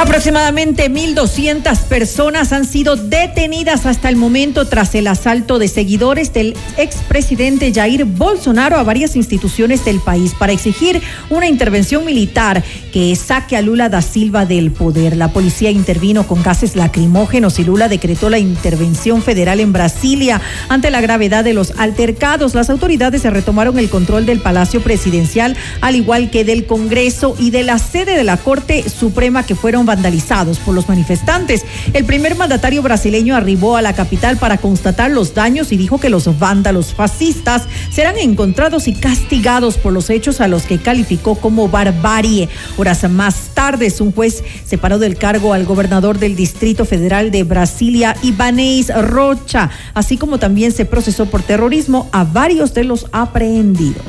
[0.00, 6.56] Aproximadamente 1.200 personas han sido detenidas hasta el momento tras el asalto de seguidores del
[6.78, 12.64] expresidente Jair Bolsonaro a varias instituciones del país para exigir una intervención militar
[12.94, 15.18] que saque a Lula da Silva del poder.
[15.18, 20.40] La policía intervino con gases lacrimógenos y Lula decretó la intervención federal en Brasilia
[20.70, 22.54] ante la gravedad de los altercados.
[22.54, 27.50] Las autoridades se retomaron el control del Palacio Presidencial, al igual que del Congreso y
[27.50, 31.64] de la sede de la Corte Suprema que fueron vandalizados por los manifestantes.
[31.92, 36.10] El primer mandatario brasileño arribó a la capital para constatar los daños y dijo que
[36.10, 41.68] los vándalos fascistas serán encontrados y castigados por los hechos a los que calificó como
[41.68, 42.48] barbarie.
[42.76, 48.14] Horas más tarde, un juez separó del cargo al gobernador del Distrito Federal de Brasilia,
[48.22, 54.04] Ibanez Rocha, así como también se procesó por terrorismo a varios de los aprehendidos.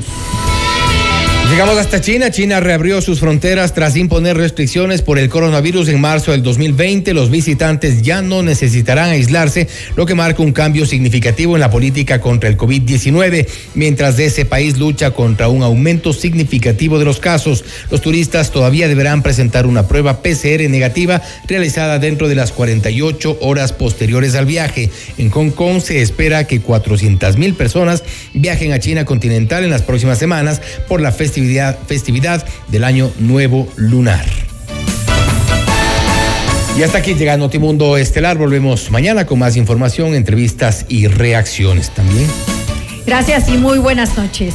[1.50, 2.30] Llegamos hasta China.
[2.30, 7.12] China reabrió sus fronteras tras imponer restricciones por el coronavirus en marzo del 2020.
[7.12, 12.22] Los visitantes ya no necesitarán aislarse, lo que marca un cambio significativo en la política
[12.22, 13.46] contra el COVID-19.
[13.74, 19.22] Mientras ese país lucha contra un aumento significativo de los casos, los turistas todavía deberán
[19.22, 24.90] presentar una prueba PCR negativa realizada dentro de las 48 horas posteriores al viaje.
[25.18, 29.82] En Hong Kong se espera que 400 mil personas viajen a China continental en las
[29.82, 34.24] próximas semanas por la festividad festividad, del año nuevo lunar.
[36.76, 38.38] Y hasta aquí llega Notimundo Estelar.
[38.38, 42.28] Volvemos mañana con más información, entrevistas y reacciones también.
[43.06, 44.54] Gracias y muy buenas noches.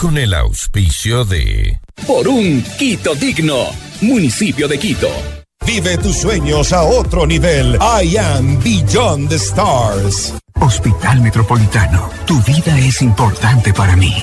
[0.00, 1.78] con el auspicio de...
[2.06, 3.66] Por un Quito digno,
[4.00, 5.10] municipio de Quito.
[5.66, 7.76] Vive tus sueños a otro nivel.
[7.76, 10.32] I am Beyond the Stars.
[10.58, 14.14] Hospital Metropolitano, tu vida es importante para mí.